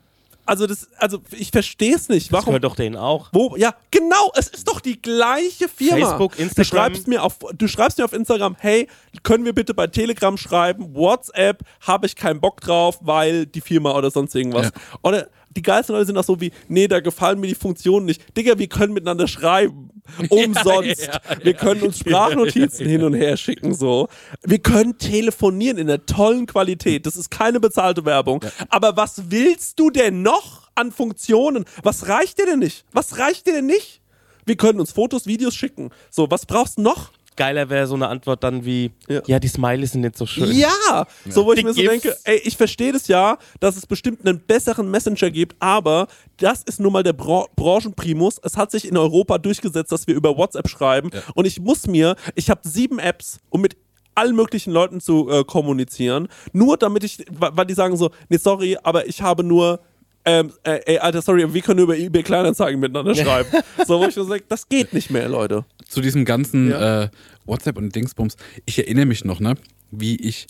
[0.48, 2.28] Also das, also ich verstehe es nicht.
[2.28, 2.46] Das Warum?
[2.48, 3.30] gehört doch denen auch.
[3.34, 6.08] Wo, ja, genau, es ist doch die gleiche Firma.
[6.08, 6.66] Facebook, Du Instagram.
[6.66, 8.88] schreibst, mir auf, du schreibst mir auf Instagram, hey,
[9.24, 13.94] können wir bitte bei Telegram schreiben, WhatsApp, habe ich keinen Bock drauf, weil die Firma
[13.96, 14.68] oder sonst irgendwas.
[14.68, 14.72] Ja.
[15.04, 18.38] Oder die geilsten Leute sind auch so wie, nee, da gefallen mir die Funktionen nicht.
[18.38, 19.90] Digga, wir können miteinander schreiben.
[20.30, 21.10] Umsonst.
[21.44, 24.08] wir können uns Sprachnotizen hin und her schicken, so.
[24.44, 27.06] Wir können telefonieren in einer tollen Qualität.
[27.06, 28.44] Das ist keine bezahlte Werbung.
[28.70, 31.66] Aber was willst du denn noch an Funktionen?
[31.84, 32.86] Was reicht dir denn nicht?
[32.92, 34.02] Was reicht dir denn nicht?
[34.46, 35.90] Wir können uns Fotos, Videos schicken.
[36.10, 37.12] So, was brauchst du noch?
[37.38, 39.22] Geiler wäre so eine Antwort dann wie, Ja.
[39.28, 40.52] ja, die Smileys sind nicht so schön.
[40.52, 43.86] Ja, so wo ich Die mir so denke, ey, ich verstehe das ja, dass es
[43.86, 46.08] bestimmt einen besseren Messenger gibt, aber
[46.38, 48.40] das ist nun mal der Bra Branchenprimus.
[48.44, 52.16] Es hat sich in Europa durchgesetzt, dass wir über WhatsApp schreiben und ich muss mir,
[52.36, 53.78] ich habe sieben Apps, um mit
[54.16, 58.76] allen möglichen Leuten zu äh, kommunizieren, nur damit ich, weil die sagen so, nee, sorry,
[58.82, 59.80] aber ich habe nur
[60.26, 63.48] ähm, äh, ey, Alter, sorry, wir können über eBay Kleinanzeigen miteinander schreiben.
[63.86, 65.64] so, wo ich mir so sage, das geht nicht mehr, Leute.
[65.90, 67.04] Zu diesem ganzen Ja.
[67.04, 67.10] äh,
[67.46, 68.36] WhatsApp und Dingsbums.
[68.66, 69.56] Ich erinnere mich noch, ne,
[69.92, 70.48] wie ich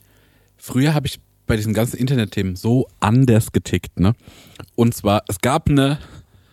[0.58, 4.16] früher habe ich bei diesen ganzen Internetthemen so anders getickt, ne?
[4.76, 6.00] Und zwar es gab eine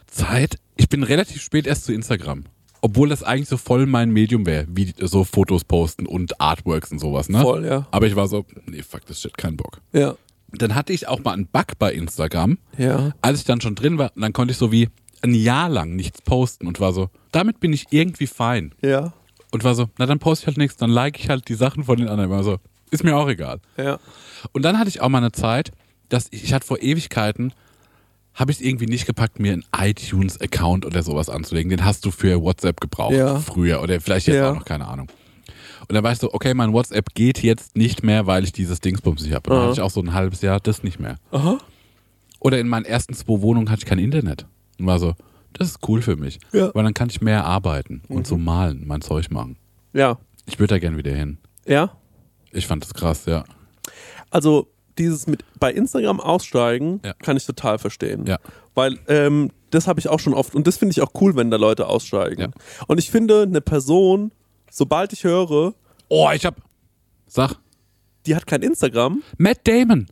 [0.07, 2.45] Zeit, ich bin relativ spät erst zu Instagram.
[2.81, 6.99] Obwohl das eigentlich so voll mein Medium wäre, wie so Fotos posten und Artworks und
[6.99, 7.41] sowas, ne?
[7.41, 7.89] Voll, ja.
[7.91, 9.81] Aber ich war so, nee, fuck das shit, kein Bock.
[9.93, 10.15] Ja.
[10.53, 12.59] Dann hatte ich auch mal einen Bug bei Instagram.
[12.79, 13.13] Ja.
[13.23, 14.91] Als ich dann schon drin war, dann konnte ich so wie
[15.25, 18.73] ein Jahr lang nichts posten und war so, damit bin ich irgendwie fein.
[18.83, 19.13] Ja.
[19.51, 21.85] Und war so, na dann poste ich halt nichts, dann like ich halt die Sachen
[21.85, 22.31] von den anderen.
[22.31, 22.59] War so,
[22.91, 23.61] ist mir auch egal.
[23.77, 23.99] Ja.
[24.53, 25.73] Und dann hatte ich auch mal eine Zeit,
[26.09, 27.53] dass ich, ich hatte vor Ewigkeiten,
[28.35, 31.71] habe ich es irgendwie nicht gepackt, mir einen iTunes-Account oder sowas anzulegen.
[31.71, 33.39] Den hast du für WhatsApp gebraucht Ja.
[33.39, 34.51] früher oder vielleicht jetzt Ja.
[34.51, 35.09] auch noch, keine Ahnung.
[35.89, 38.81] Und dann war ich so, okay, mein WhatsApp geht jetzt nicht mehr, weil ich dieses
[38.81, 39.51] Dingsbums nicht habe.
[39.51, 41.17] Und dann hatte ich auch so ein halbes Jahr das nicht mehr.
[41.31, 41.59] Aha.
[42.41, 44.47] Oder in meinen ersten zwei Wohnungen hatte ich kein Internet.
[44.79, 45.15] Und war so,
[45.53, 46.39] das ist cool für mich.
[46.53, 46.75] Ja.
[46.75, 49.57] Weil dann kann ich mehr arbeiten und so malen, mein Zeug machen.
[49.93, 50.19] Ja.
[50.47, 51.39] Ich würde da gern wieder hin.
[51.67, 51.97] Ja.
[52.51, 53.45] Ich fand das krass, ja.
[54.31, 54.69] Also
[54.99, 57.15] dieses mit bei Instagram aussteigen, Ja.
[57.15, 58.27] kann ich total verstehen.
[58.27, 58.39] Ja.
[58.75, 61.51] Weil ähm, das habe ich auch schon oft und das finde ich auch cool, wenn
[61.51, 62.41] da Leute aussteigen.
[62.41, 62.49] Ja.
[62.87, 64.33] Und ich finde, eine Person,
[64.71, 65.75] sobald ich höre,
[66.09, 66.57] Oh, ich hab.
[67.27, 67.55] Sag.
[68.27, 70.07] die hat kein Instagram, Matt Damon.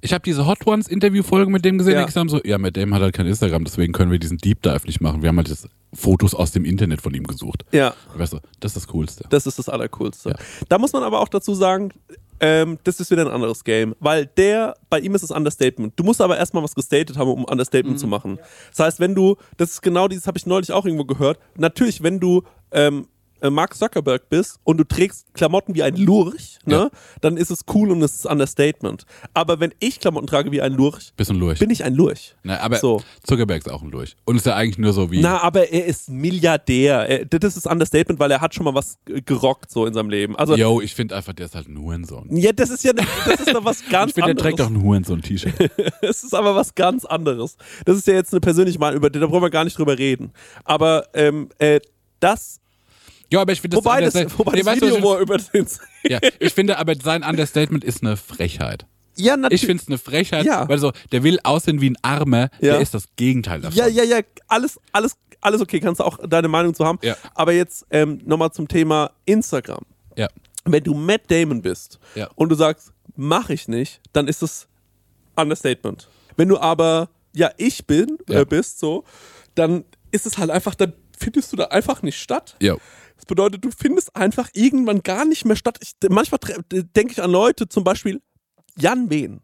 [0.00, 1.94] Ich habe diese Hot Ones Interview-Folge mit dem gesehen.
[1.94, 2.00] Ja.
[2.02, 2.08] Ja.
[2.08, 4.62] Ich haben so, ja, Matt Damon hat halt kein Instagram, deswegen können wir diesen Deep
[4.62, 5.22] Dive nicht machen.
[5.22, 7.64] Wir haben halt jetzt Fotos aus dem Internet von ihm gesucht.
[7.72, 9.24] ja, Weißt du, das ist das Coolste.
[9.30, 10.30] das ist das Allercoolste.
[10.30, 10.36] Ja.
[10.68, 11.90] Da muss man aber auch dazu sagen,
[12.38, 15.94] ähm, das ist wieder ein anderes Game, weil der, bei ihm ist es Understatement.
[15.96, 18.38] Du musst aber erstmal was gestatet haben, um Understatement zu machen.
[18.70, 22.02] Das heißt, wenn du, das ist genau dieses, habe ich neulich auch irgendwo gehört, natürlich,
[22.02, 22.42] wenn du
[22.72, 23.06] ähm,
[23.40, 26.90] äh, Mark Zuckerberg bist und du trägst Klamotten wie ein Lurch, ne, Ja.
[27.20, 29.04] dann ist es cool und es ist Understatement.
[29.34, 31.58] Aber wenn ich Klamotten trage wie ein Lurch, Bisschen Lurch.
[31.58, 32.34] bin ich ein Lurch.
[32.42, 33.02] Na, aber So.
[33.24, 34.16] Zuckerberg ist auch ein Lurch.
[34.24, 35.20] Und ist ja eigentlich nur so wie.
[35.20, 37.08] Na, aber er ist Milliardär.
[37.08, 40.36] Er, das ist Understatement, weil er hat schon mal was gerockt so in seinem Leben.
[40.36, 42.28] Also, Yo, ich finde einfach, der ist halt ein Hurensohn.
[42.36, 43.06] ja, das ist ja, das
[43.40, 44.56] ist doch was ganz Ich finde, der anderes.
[44.56, 45.54] trägt auch ein Hurensohn-T-Shirt.
[46.00, 47.56] Es ist aber was ganz anderes.
[47.84, 49.98] Das ist ja jetzt eine persönliche Meinung, über die, da brauchen wir gar nicht drüber
[49.98, 50.32] reden.
[50.64, 51.80] Aber ähm, äh,
[52.20, 52.60] das,
[53.32, 55.20] ja, aber ich finde das, wobei das, wobei Nee, das weißt Video, was wo er
[55.20, 55.66] über den...
[56.02, 58.86] ich, ja, ich finde aber sein Understatement ist eine Frechheit.
[59.16, 59.62] ja, natürlich.
[59.62, 60.68] Ich finde es eine Frechheit, Ja.
[60.68, 62.72] weil so, der will aussehen wie ein Armer, Ja.
[62.74, 63.76] der ist das Gegenteil davon.
[63.76, 66.98] Ja, ja, ja, alles, alles, alles okay, kannst du auch deine Meinung zu haben.
[67.02, 67.16] Ja.
[67.34, 69.82] Aber jetzt ähm, nochmal zum Thema Instagram.
[70.16, 70.28] Ja.
[70.64, 72.28] Wenn du Matt Damon bist Ja.
[72.34, 74.66] und du sagst, mach ich nicht, dann ist es
[75.36, 76.08] Understatement.
[76.36, 79.04] Wenn du aber, ja, ich bin, äh, bist, so,
[79.54, 82.56] dann ist es halt einfach, dann findest du da einfach nicht statt.
[82.60, 82.76] Ja.
[83.16, 85.78] Das bedeutet, du findest einfach irgendwann gar nicht mehr statt.
[85.82, 86.38] Ich, manchmal
[86.70, 88.20] denke ich an Leute, zum Beispiel
[88.78, 89.40] Jan Wehn.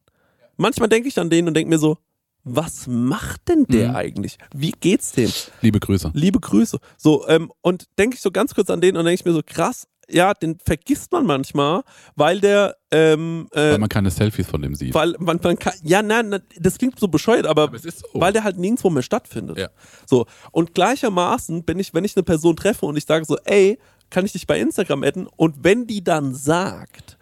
[0.56, 1.98] Manchmal denke ich an den und denke mir so,
[2.44, 3.96] was macht denn der Mhm.
[3.96, 4.36] eigentlich?
[4.54, 5.30] Wie geht's dem?
[5.60, 6.10] Liebe Grüße.
[6.12, 6.78] Liebe Grüße.
[6.98, 9.42] So, ähm, und denke ich so ganz kurz an den und denke ich mir so,
[9.44, 11.82] krass, ja, den vergisst man manchmal,
[12.14, 14.94] weil der, ähm, äh, Weil man keine Selfies von dem sieht.
[14.94, 17.90] weil man, man kann, ja, nein, das klingt so bescheuert, aber, Aber so.
[18.14, 19.58] weil der halt nirgendwo mehr stattfindet.
[19.58, 19.68] Ja.
[20.06, 23.78] So, und gleichermaßen bin ich, wenn ich eine Person treffe und ich sage so, ey,
[24.10, 25.26] kann ich dich bei Instagram adden?
[25.36, 27.16] Und wenn die dann sagt,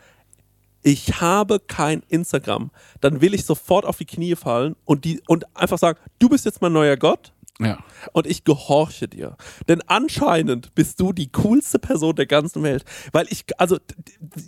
[0.82, 2.70] ich habe kein Instagram,
[3.00, 6.44] dann will ich sofort auf die Knie fallen und die und einfach sagen, du bist
[6.46, 7.78] jetzt mein neuer Gott Ja.
[8.12, 9.36] und ich gehorche dir.
[9.68, 12.84] Denn anscheinend bist du die coolste Person der ganzen Welt.
[13.12, 13.78] Weil ich, also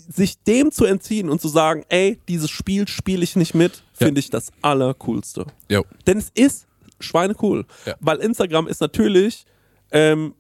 [0.09, 4.07] sich dem zu entziehen und zu sagen, ey, dieses Spiel spiele ich nicht mit, Ja.
[4.07, 5.47] finde ich das Allercoolste.
[5.69, 5.85] Jo.
[6.07, 6.67] Denn es ist
[7.01, 7.67] schweinecool.
[7.87, 7.95] Ja.
[8.01, 9.45] Weil Instagram ist natürlich,
[9.91, 10.35] ähm,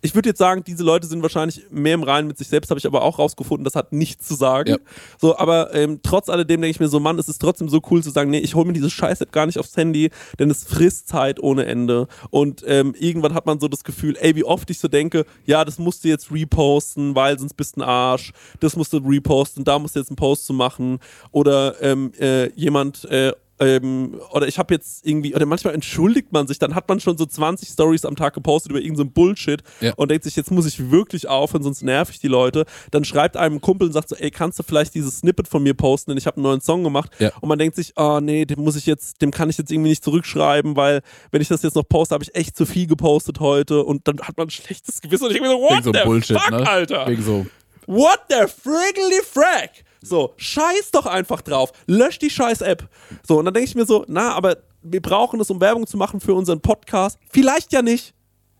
[0.00, 2.78] ich würde jetzt sagen, diese Leute sind wahrscheinlich mehr im Reinen mit sich selbst, habe
[2.78, 4.70] ich aber auch rausgefunden, das hat nichts zu sagen.
[4.70, 4.76] Ja.
[5.20, 8.02] So, aber ähm, trotz alledem denke ich mir so, Mann, es ist trotzdem so cool
[8.02, 11.08] zu sagen, nee, ich hole mir diese Scheiß-App gar nicht aufs Handy, denn es frisst
[11.08, 12.06] Zeit ohne Ende.
[12.30, 15.64] Und ähm, irgendwann hat man so das Gefühl, ey, wie oft ich so denke, ja,
[15.64, 18.32] das musst du jetzt reposten, weil sonst bist du ein Arsch.
[18.60, 21.00] Das musst du reposten, da musst du jetzt einen Post zu machen.
[21.32, 26.46] Oder ähm, äh, jemand äh, ähm, oder ich habe jetzt irgendwie, oder manchmal entschuldigt man
[26.46, 29.62] sich, dann hat man schon so 20 Stories am Tag gepostet über irgendeinen so Bullshit
[29.80, 29.94] Ja.
[29.96, 32.64] und denkt sich, jetzt muss ich wirklich aufhören, sonst nerv ich die Leute.
[32.90, 35.62] Dann schreibt einem ein Kumpel und sagt so, ey, kannst du vielleicht dieses Snippet von
[35.62, 37.10] mir posten, denn ich habe einen neuen Song gemacht.
[37.18, 37.30] Ja.
[37.40, 39.90] Und man denkt sich, oh nee, dem muss ich jetzt, dem kann ich jetzt irgendwie
[39.90, 41.00] nicht zurückschreiben, weil
[41.30, 44.20] wenn ich das jetzt noch poste, habe ich echt zu viel gepostet heute und dann
[44.20, 46.38] hat man ein schlechtes Gewissen und ich denke mir so, what Wegen so the Bullshit,
[46.40, 46.68] fuck, ne?
[46.68, 47.06] Alter?
[47.08, 47.46] Wegen so.
[47.86, 49.84] What the friggly frack?
[50.02, 51.72] So, scheiß doch einfach drauf.
[51.86, 52.88] Lösch die scheiß App.
[53.26, 55.96] So, und dann denke ich mir so, na, aber wir brauchen es, um Werbung zu
[55.96, 57.18] machen für unseren Podcast.
[57.30, 58.14] Vielleicht ja nicht.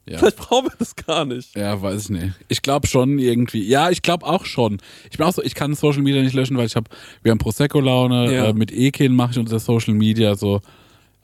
[0.06, 0.18] Ja.
[0.18, 1.54] Vielleicht brauchen wir das gar nicht.
[1.54, 2.32] Ja, weiß ich nicht.
[2.48, 3.62] Ich glaube schon irgendwie.
[3.66, 4.78] Ja, ich glaube auch schon.
[5.10, 6.90] Ich bin auch so, ich kann Social Media nicht löschen, weil ich habe,
[7.22, 8.44] wir haben Prosecco-Laune, Ja.
[8.46, 10.60] äh, mit Ekin mache ich unter Social Media so.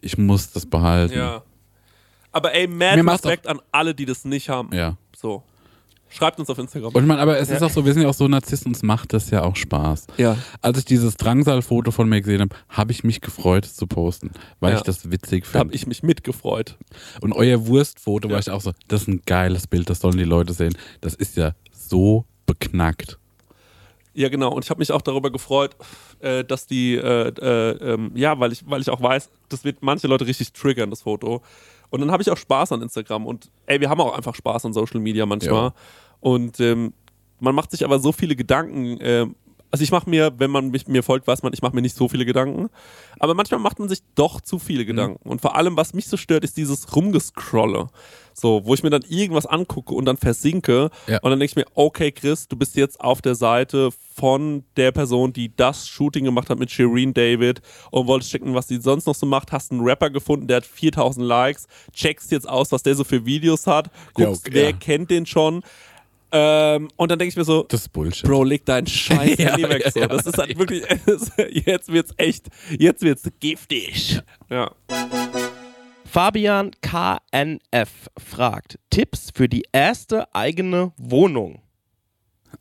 [0.03, 1.17] Ich muss das behalten.
[1.17, 1.43] Ja.
[2.31, 4.69] Aber ey, mad Respekt an alle, die das nicht haben.
[4.75, 4.97] Ja.
[5.17, 5.43] So.
[6.17, 6.93] Schreibt uns auf Instagram.
[6.95, 8.83] Und ich meine, aber es ist auch so, wir sind ja auch so Narzissten, uns
[8.85, 10.07] macht das ja auch Spaß.
[10.17, 10.37] Ja.
[10.63, 14.31] Als ich dieses Drangsal-Foto von mir gesehen habe, habe ich mich gefreut, es zu posten,
[14.61, 14.77] weil Ja.
[14.79, 15.59] ich das witzig da finde.
[15.59, 16.77] habe ich mich mitgefreut.
[17.21, 18.35] Und euer Wurstfoto Ja.
[18.35, 20.77] war ich auch so, das ist ein geiles Bild, das sollen die Leute sehen.
[21.01, 23.19] Das ist ja so beknackt.
[24.17, 24.53] Ja, genau.
[24.53, 25.75] Und ich habe mich auch darüber gefreut,
[26.21, 29.79] äh, dass die, äh, äh, ähm, ja, weil ich, weil ich auch weiß, das wird
[29.83, 31.43] manche Leute richtig triggern, das Foto.
[31.91, 33.27] Und dann habe ich auch Spaß an Instagram.
[33.27, 35.65] Und ey, wir haben auch einfach Spaß an Social Media manchmal.
[35.71, 35.75] Ja.
[36.25, 36.95] Und ähm,
[37.39, 38.97] man macht sich aber so viele Gedanken.
[39.01, 39.35] ähm,
[39.71, 41.97] also ich mache mir, wenn man mich, mir folgt, weiß man, ich mache mir nicht
[41.97, 42.71] so viele Gedanken.
[43.19, 45.29] Aber manchmal macht man sich doch zu viele Gedanken.
[45.29, 47.89] Und vor allem, was mich so stört, ist dieses Rumgescrolle.
[48.33, 50.91] So, wo ich mir dann irgendwas angucke und dann versinke.
[51.09, 51.19] Ja.
[51.19, 54.93] Und dann denke ich mir, okay, Chris, du bist jetzt auf der Seite von der
[54.93, 57.61] Person, die das Shooting gemacht hat mit Shireen David
[57.91, 59.51] und wolltest checken, was sie sonst noch so macht.
[59.51, 61.67] Hast einen Rapper gefunden, der hat 4000 Likes.
[61.93, 63.91] Checkst jetzt aus, was der so für Videos hat.
[64.15, 64.77] Guckst, okay, wer ja.
[64.77, 65.65] kennt den schon.
[66.37, 68.25] Ähm, und dann denke ich mir so, Das ist Bullshit.
[68.29, 69.85] Bro, leg dein scheiß Ja, Handy weg.
[69.93, 70.01] So.
[70.01, 70.09] ja.
[70.09, 70.83] Das ist halt wirklich,
[71.67, 74.21] jetzt wird's echt, jetzt wird's giftig.
[74.51, 74.73] Ja.
[76.05, 81.61] Fabian KNF fragt: Tipps für die erste eigene Wohnung.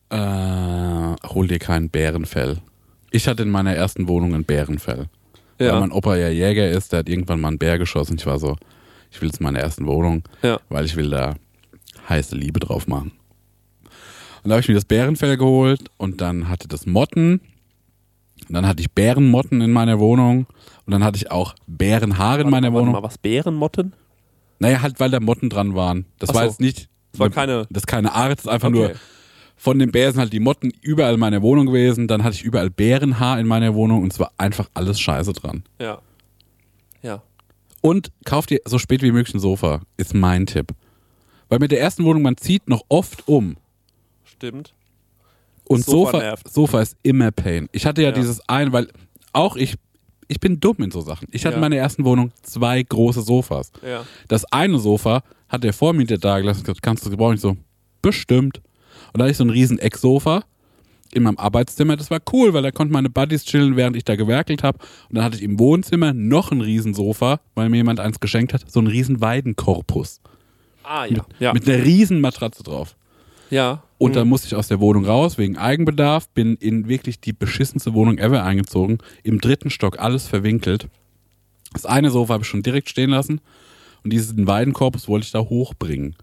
[0.10, 2.58] Äh, hol dir kein Bärenfell.
[3.12, 5.08] Ich hatte in meiner ersten Wohnung ein Bärenfell.
[5.58, 5.80] Weil Ja.
[5.80, 8.18] mein Opa ja Jäger ist, der hat irgendwann mal einen Bär geschossen.
[8.20, 8.56] Ich war so,
[9.12, 10.60] ich will jetzt meine ersten Wohnung, Ja.
[10.70, 11.36] weil ich will da
[12.10, 13.12] heiße Liebe drauf machen.
[14.44, 17.40] Und da habe ich mir das Bärenfell geholt und dann hatte das Motten.
[18.48, 20.48] Und dann hatte ich Bärenmotten in meiner Wohnung.
[20.86, 22.92] Und dann hatte ich auch Bärenhaare in meiner Warte Wohnung.
[22.94, 23.18] mal, was?
[23.18, 23.94] Bärenmotten?
[24.60, 26.06] Naja, halt, weil da Motten dran waren.
[26.20, 26.50] Das Ach war so.
[26.50, 26.90] jetzt nicht.
[27.14, 28.78] Das war keine- Das ist keine Art, das ist einfach Okay.
[28.78, 28.92] nur.
[29.56, 32.08] Von den Bären sind halt die Motten überall in meiner Wohnung gewesen.
[32.10, 35.64] Dann hatte ich überall Bärenhaar in meiner Wohnung und es war einfach alles scheiße dran.
[35.80, 36.00] Ja.
[37.02, 37.22] Ja.
[37.82, 40.74] Und kauf dir so spät wie möglich ein Sofa, ist mein Tipp.
[41.50, 43.56] Weil mit der ersten Wohnung, man zieht noch oft um.
[44.44, 44.74] Stimmt.
[45.66, 46.36] Und Sofa Sofa.
[46.50, 47.70] Sofa ist immer Pain.
[47.72, 48.14] Ich hatte ja, Ja.
[48.16, 48.90] dieses ein, weil
[49.32, 49.76] auch ich,
[50.28, 51.30] ich bin dumm in so Sachen.
[51.32, 51.58] Ich hatte Ja.
[51.58, 53.72] in meiner ersten Wohnung zwei große Sofas.
[53.86, 54.06] Ja.
[54.28, 57.36] Das eine Sofa hat der Vormieter da gelassen und gesagt, kannst du das gebrauchen?
[57.36, 57.56] Ich so,
[58.02, 58.58] bestimmt.
[59.14, 60.44] Und da hatte ich so ein riesen Ecksofa
[61.14, 61.96] in meinem Arbeitszimmer.
[61.96, 64.80] Das war cool, weil da konnten meine Buddies chillen, während ich da gewerkelt habe.
[65.08, 68.54] Und dann hatte ich im Wohnzimmer noch ein riesen Sofa, weil mir jemand eins geschenkt
[68.54, 70.20] hat, so einen riesen Weidenkorpus.
[70.84, 71.26] Ah, ja.
[71.40, 71.54] Ja.
[71.54, 72.98] Mit einer riesen Matratze drauf.
[73.54, 73.84] Ja.
[73.98, 77.94] Und dann musste ich aus der Wohnung raus wegen Eigenbedarf, bin in wirklich die beschissenste
[77.94, 78.98] Wohnung ever eingezogen.
[79.24, 80.90] Im dritten Stock alles verwinkelt.
[81.72, 83.40] Das eine Sofa habe ich schon direkt stehen lassen
[84.04, 86.16] und diesen Weidenkorpus wollte ich da hochbringen.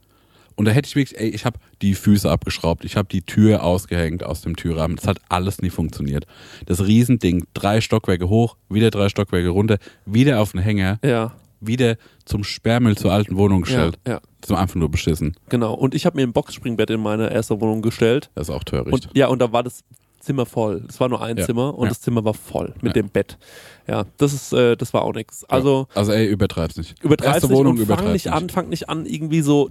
[0.57, 3.62] Und da hätte ich wirklich, ey, ich habe die Füße abgeschraubt, ich habe die Tür
[3.62, 4.97] ausgehängt aus dem Türrahmen.
[4.97, 6.26] Das hat alles nie funktioniert.
[6.66, 11.33] Das Riesending, drei Stockwerke hoch, wieder drei Stockwerke runter, wieder auf den Hänger, Ja.
[11.61, 13.98] Wieder zum Sperrmüll zur alten Wohnung gestellt.
[14.06, 14.14] Ja.
[14.14, 14.20] ja.
[14.48, 15.36] War einfach nur beschissen.
[15.48, 15.74] Genau.
[15.74, 18.30] Und ich habe mir ein Boxspringbett in meine erste Wohnung gestellt.
[18.34, 18.92] Das ist auch töricht.
[18.92, 19.84] Und ja, und da war das
[20.20, 20.84] Zimmer voll.
[20.88, 21.46] Es war nur ein Ja.
[21.46, 21.88] Zimmer und Ja.
[21.90, 23.02] das Zimmer war voll mit Ja.
[23.02, 23.38] dem Bett.
[23.86, 25.44] Ja, das ist, äh, das war auch nichts.
[25.48, 27.02] Also Also ey, übertreib's nicht.
[27.02, 29.70] übertreib's Erste nicht Wohnung und fang nicht an, fang nicht an, irgendwie so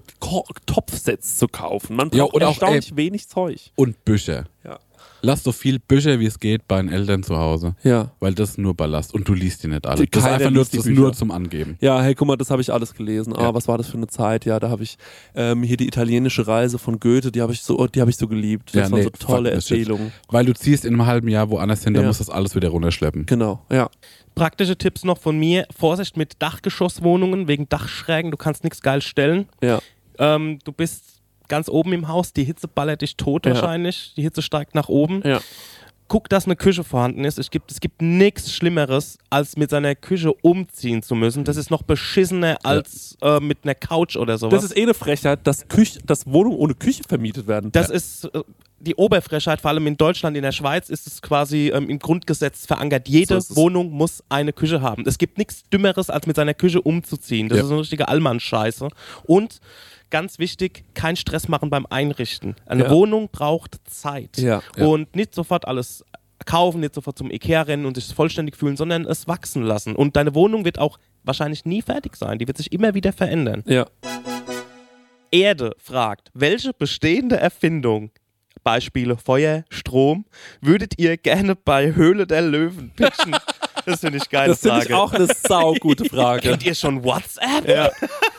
[0.65, 1.95] Topfsets zu kaufen.
[1.95, 3.71] Man Ja, braucht oder auch, erstaunlich wenig Zeug.
[3.75, 4.45] Und Bücher.
[4.63, 4.79] Ja.
[5.21, 7.75] Lass so viel Bücher wie es geht bei den Eltern zu Hause.
[7.83, 8.11] Ja.
[8.19, 9.13] Weil das ist nur Ballast.
[9.13, 10.01] Und du liest die nicht alle.
[10.05, 11.77] Die- Das ist einfach nur, die das nur zum Angeben.
[11.81, 13.33] Ja, hey, guck mal, das habe ich alles gelesen.
[13.35, 13.53] Ah, Ja.
[13.53, 14.45] was war das für eine Zeit?
[14.45, 14.97] Ja, da habe ich
[15.35, 18.27] ähm, hier die italienische Reise von Goethe, die habe ich so, die habe ich so
[18.27, 18.69] geliebt.
[18.69, 19.51] Das Ja, waren nee, so tolle.
[19.51, 20.11] Erzählungen.
[20.29, 22.07] Weil du ziehst in einem halben Jahr woanders hin, da Ja.
[22.07, 23.25] musst du das alles wieder runterschleppen.
[23.25, 23.89] Genau, ja.
[24.35, 28.31] Praktische Tipps noch von mir: Vorsicht mit Dachgeschosswohnungen wegen Dachschrägen.
[28.31, 29.47] Du kannst nichts geil stellen.
[29.61, 29.79] Ja.
[30.17, 31.18] Ähm, du bist
[31.49, 33.53] ganz oben im Haus, die Hitze ballert dich tot Ja.
[33.53, 35.21] wahrscheinlich, die Hitze steigt nach oben.
[35.25, 35.39] Ja.
[36.07, 37.37] Guck, dass eine Küche vorhanden ist.
[37.37, 41.43] Es gibt, es gibt nichts Schlimmeres, als mit seiner Küche umziehen zu müssen.
[41.43, 44.55] Das ist noch beschissener als äh, mit einer Couch oder sowas.
[44.55, 47.71] Das ist eh eine Frechheit, dass, Küche, dass Wohnungen ohne Küche vermietet werden.
[47.71, 48.41] Das ist äh,
[48.79, 52.65] die Oberfrechheit, vor allem in Deutschland, in der Schweiz ist es quasi ähm, im Grundgesetz
[52.65, 53.07] verankert.
[53.07, 53.55] Jede So.
[53.57, 55.03] Wohnung muss eine Küche haben.
[55.05, 57.49] Es gibt nichts Dümmeres, als mit seiner Küche umzuziehen.
[57.49, 57.63] Das Ja.
[57.65, 58.87] ist eine richtige Allmann-Scheiße.
[59.27, 59.59] Und
[60.09, 62.55] ganz wichtig, kein Stress machen beim Einrichten.
[62.65, 62.89] Eine Ja.
[62.91, 64.37] Wohnung braucht Zeit.
[64.37, 64.61] Ja.
[64.77, 66.03] Und nicht sofort alles
[66.45, 69.95] kaufen, nicht sofort zum Ikea rennen und sich vollständig fühlen, sondern es wachsen lassen.
[69.95, 72.39] Und deine Wohnung wird auch wahrscheinlich nie fertig sein.
[72.39, 73.63] Die wird sich immer wieder verändern.
[73.67, 73.85] ja.
[75.31, 78.09] Erde fragt, welche bestehende Erfindung,
[78.63, 80.25] Beispiele Feuer, Strom,
[80.59, 83.35] würdet ihr gerne bei Höhle der Löwen pitchen?
[83.85, 84.49] Das finde ich geil.
[84.49, 86.41] Das finde ich auch eine saugute Frage.
[86.49, 87.67] Kennt ihr schon WhatsApp?
[87.67, 87.89] Ja.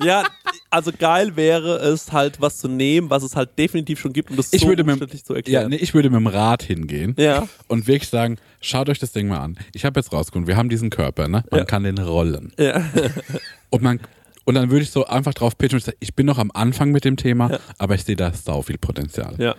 [0.00, 0.24] ja,
[0.70, 4.36] also geil wäre es halt, was zu nehmen, was es halt definitiv schon gibt, um
[4.36, 5.70] das Ich so würde mit, umständlich zu ja, erklären.
[5.70, 7.48] nee, ich würde mit dem Rad hingehen Ja.
[7.68, 9.56] und wirklich sagen, schaut euch das Ding mal an.
[9.72, 11.44] Ich habe jetzt rausgefunden, wir haben diesen Körper, ne?
[11.50, 11.64] Man Ja.
[11.64, 12.52] kann den rollen.
[12.58, 12.84] Ja.
[13.70, 14.00] Und man
[14.46, 16.90] und dann würde ich so einfach drauf pitchen und sagen, ich bin noch am Anfang
[16.90, 19.34] mit dem Thema, aber ich sehe da sau viel Potenzial.
[19.38, 19.54] ja.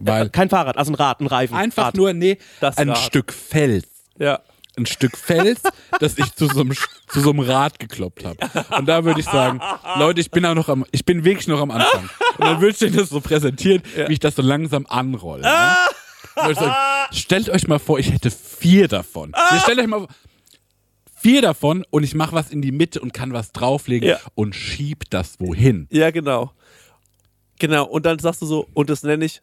[0.00, 1.56] Weil- Kein Fahrrad, also ein Rad, ein Reifen.
[1.56, 1.96] Einfach Rad.
[1.96, 2.98] nur, nee, Das ein Rad.
[2.98, 3.86] Stück Fels.
[4.18, 4.40] Ja.
[4.78, 5.60] Ein Stück Fels,
[6.00, 6.72] das ich zu so einem,
[7.08, 8.38] zu so einem Rad gekloppt habe.
[8.76, 9.60] Und da würde ich sagen,
[9.98, 12.08] Leute, ich bin auch noch am, ich bin wirklich noch am Anfang.
[12.38, 15.42] Und dann würde ich denen das so präsentieren, wie ich das so langsam anrolle.
[15.42, 16.54] Ne?
[16.54, 16.74] Sagen,
[17.12, 19.34] stellt euch mal vor, ich hätte vier davon.
[19.52, 20.08] Ihr stellt euch mal vor,
[21.20, 24.18] vier davon und ich mache was in die Mitte und kann was drauflegen Ja.
[24.36, 25.88] und schieb das wohin.
[25.90, 26.52] Ja, genau.
[27.58, 29.42] Genau, und dann sagst du so, und das nenne ich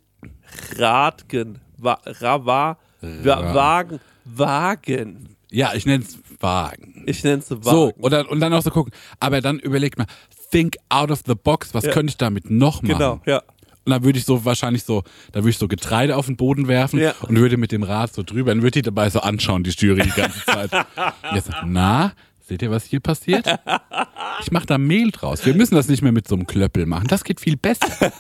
[0.77, 1.59] Radgen.
[1.77, 3.99] Wa Ra wa wa Wagen.
[4.26, 5.30] Wagen.
[5.51, 7.03] Ja, ich nenne es Wagen.
[7.05, 7.63] Ich nenne es Wagen.
[7.63, 8.91] So, und dann, und dann auch so gucken.
[9.19, 10.07] Aber dann überlegt mal,
[10.51, 11.91] think out of the box, was Ja.
[11.91, 12.93] könnte ich damit noch machen?
[12.97, 13.41] Genau, ja.
[13.86, 16.67] Und dann würde ich so wahrscheinlich so, da würde ich so Getreide auf den Boden
[16.67, 17.13] werfen Ja.
[17.21, 20.01] und würde mit dem Rad so drüber, dann würde die dabei so anschauen, die Jury
[20.01, 20.71] die ganze Zeit.
[21.30, 22.13] Und Jetzt, na,
[22.47, 23.45] seht ihr, was hier passiert?
[24.41, 25.45] Ich mache da Mehl draus.
[25.45, 27.07] Wir müssen das nicht mehr mit so einem Klöppel machen.
[27.07, 27.88] Das geht viel besser.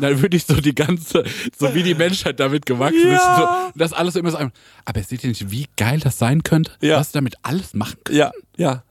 [0.00, 1.24] Dann würde ich so die ganze,
[1.58, 4.52] so wie die Menschheit damit gewachsen ist, so, das alles so immer so ein,
[4.84, 6.72] aber seht ihr nicht, wie geil das sein könnte?
[6.80, 6.98] Ja.
[6.98, 8.18] Was wir damit alles machen können?
[8.18, 8.84] Ja, ja.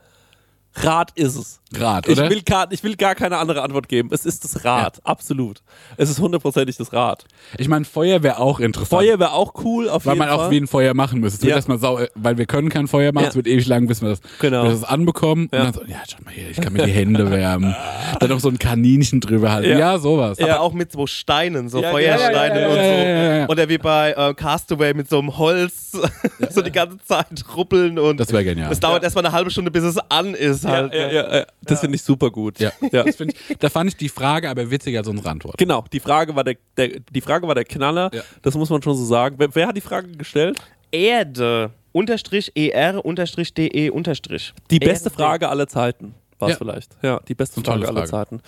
[0.76, 1.61] Rad ist es.
[1.78, 2.30] Rad, Ich oder?
[2.30, 4.10] will, gar, ich will gar keine andere Antwort geben.
[4.12, 5.62] Es ist das Rad, absolut.
[5.98, 7.26] Es ist hundertprozentig das Rad.
[7.58, 8.90] Ich meine, Feuer wäre auch interessant.
[8.90, 10.48] Feuer wäre auch cool, auf Weil jeden man Fall.
[10.48, 11.38] auch wie ein Feuer machen müsste.
[11.38, 11.56] Es wird Ja.
[11.58, 13.30] erstmal sau, weil wir können kein Feuer machen, Ja.
[13.30, 14.64] es wird ewig lang, bis wir das, Genau.
[14.64, 15.50] bis wir das anbekommen.
[15.52, 15.60] Ja.
[15.60, 17.76] Und dann so, ja, schau mal hier, ich kann mir die Hände wärmen.
[18.20, 19.70] dann noch so ein Kaninchen drüber halten.
[19.72, 19.80] Ja.
[19.80, 20.40] Ja, sowas.
[20.40, 22.80] Aber auch mit so Steinen, so Ja, Feuersteinen ja, ja, ja, und so.
[22.82, 23.50] ja, ja, ja.
[23.50, 25.92] Oder wie bei äh, Castaway mit so einem Holz
[26.52, 28.70] so die ganze Zeit ruppeln und Das wäre genial.
[28.70, 30.94] das dauert erstmal eine halbe Stunde, bis es an ist ja, halt.
[30.94, 31.68] ja, ja, ja.
[31.68, 32.60] Das finde ich super gut.
[32.60, 32.72] Ja.
[32.92, 33.04] ja.
[33.04, 35.58] Das ich, da fand ich die Frage aber witziger als unsere Antwort.
[35.58, 38.10] Genau, die Frage war der, der, die Frage war der Knaller.
[38.14, 38.22] Ja.
[38.42, 39.36] Das muss man schon so sagen.
[39.38, 40.60] Wer, wer hat die Frage gestellt?
[40.92, 44.54] Erde, unterstrich ER, unterstrich DE, unterstrich.
[44.70, 45.16] Die beste Erde.
[45.16, 46.58] Frage aller Zeiten war es Ja.
[46.58, 46.98] vielleicht.
[47.02, 48.30] Ja, die beste tolle Frage aller Frage.
[48.30, 48.42] Zeiten.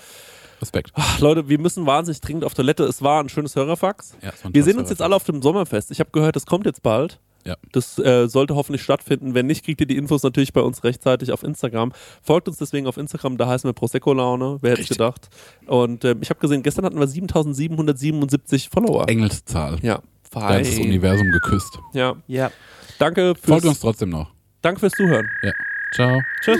[0.61, 0.91] Respekt.
[0.95, 2.83] Ach, Leute, wir müssen wahnsinnig dringend auf Toilette.
[2.85, 4.15] Es war ein schönes Hörerfax.
[4.21, 5.01] Ja, es ein wir sehen uns jetzt Hörerfax.
[5.01, 5.91] alle auf dem Sommerfest.
[5.91, 7.19] Ich habe gehört, das kommt jetzt bald.
[7.45, 7.55] Ja.
[7.71, 9.33] Das äh, sollte hoffentlich stattfinden.
[9.33, 11.91] Wenn nicht, kriegt ihr die Infos natürlich bei uns rechtzeitig auf Instagram.
[12.21, 14.59] Folgt uns deswegen auf Instagram, da heißen wir Prosecco Laune.
[14.61, 15.29] Wer hätte gedacht?
[15.67, 19.07] Und ähm, ich habe gesehen, gestern hatten wir 7777 Follower.
[19.09, 19.77] Engelszahl.
[19.81, 19.99] Ja,
[20.31, 20.77] Da hat das.
[20.79, 21.77] Universum geküsst.
[21.93, 22.51] Ja, Ja.
[22.99, 24.31] danke Folgt uns fürs, trotzdem noch.
[24.61, 25.27] danke fürs Zuhören.
[25.43, 25.51] Ja.
[25.93, 26.21] Ciao.
[26.43, 26.59] Tschüss.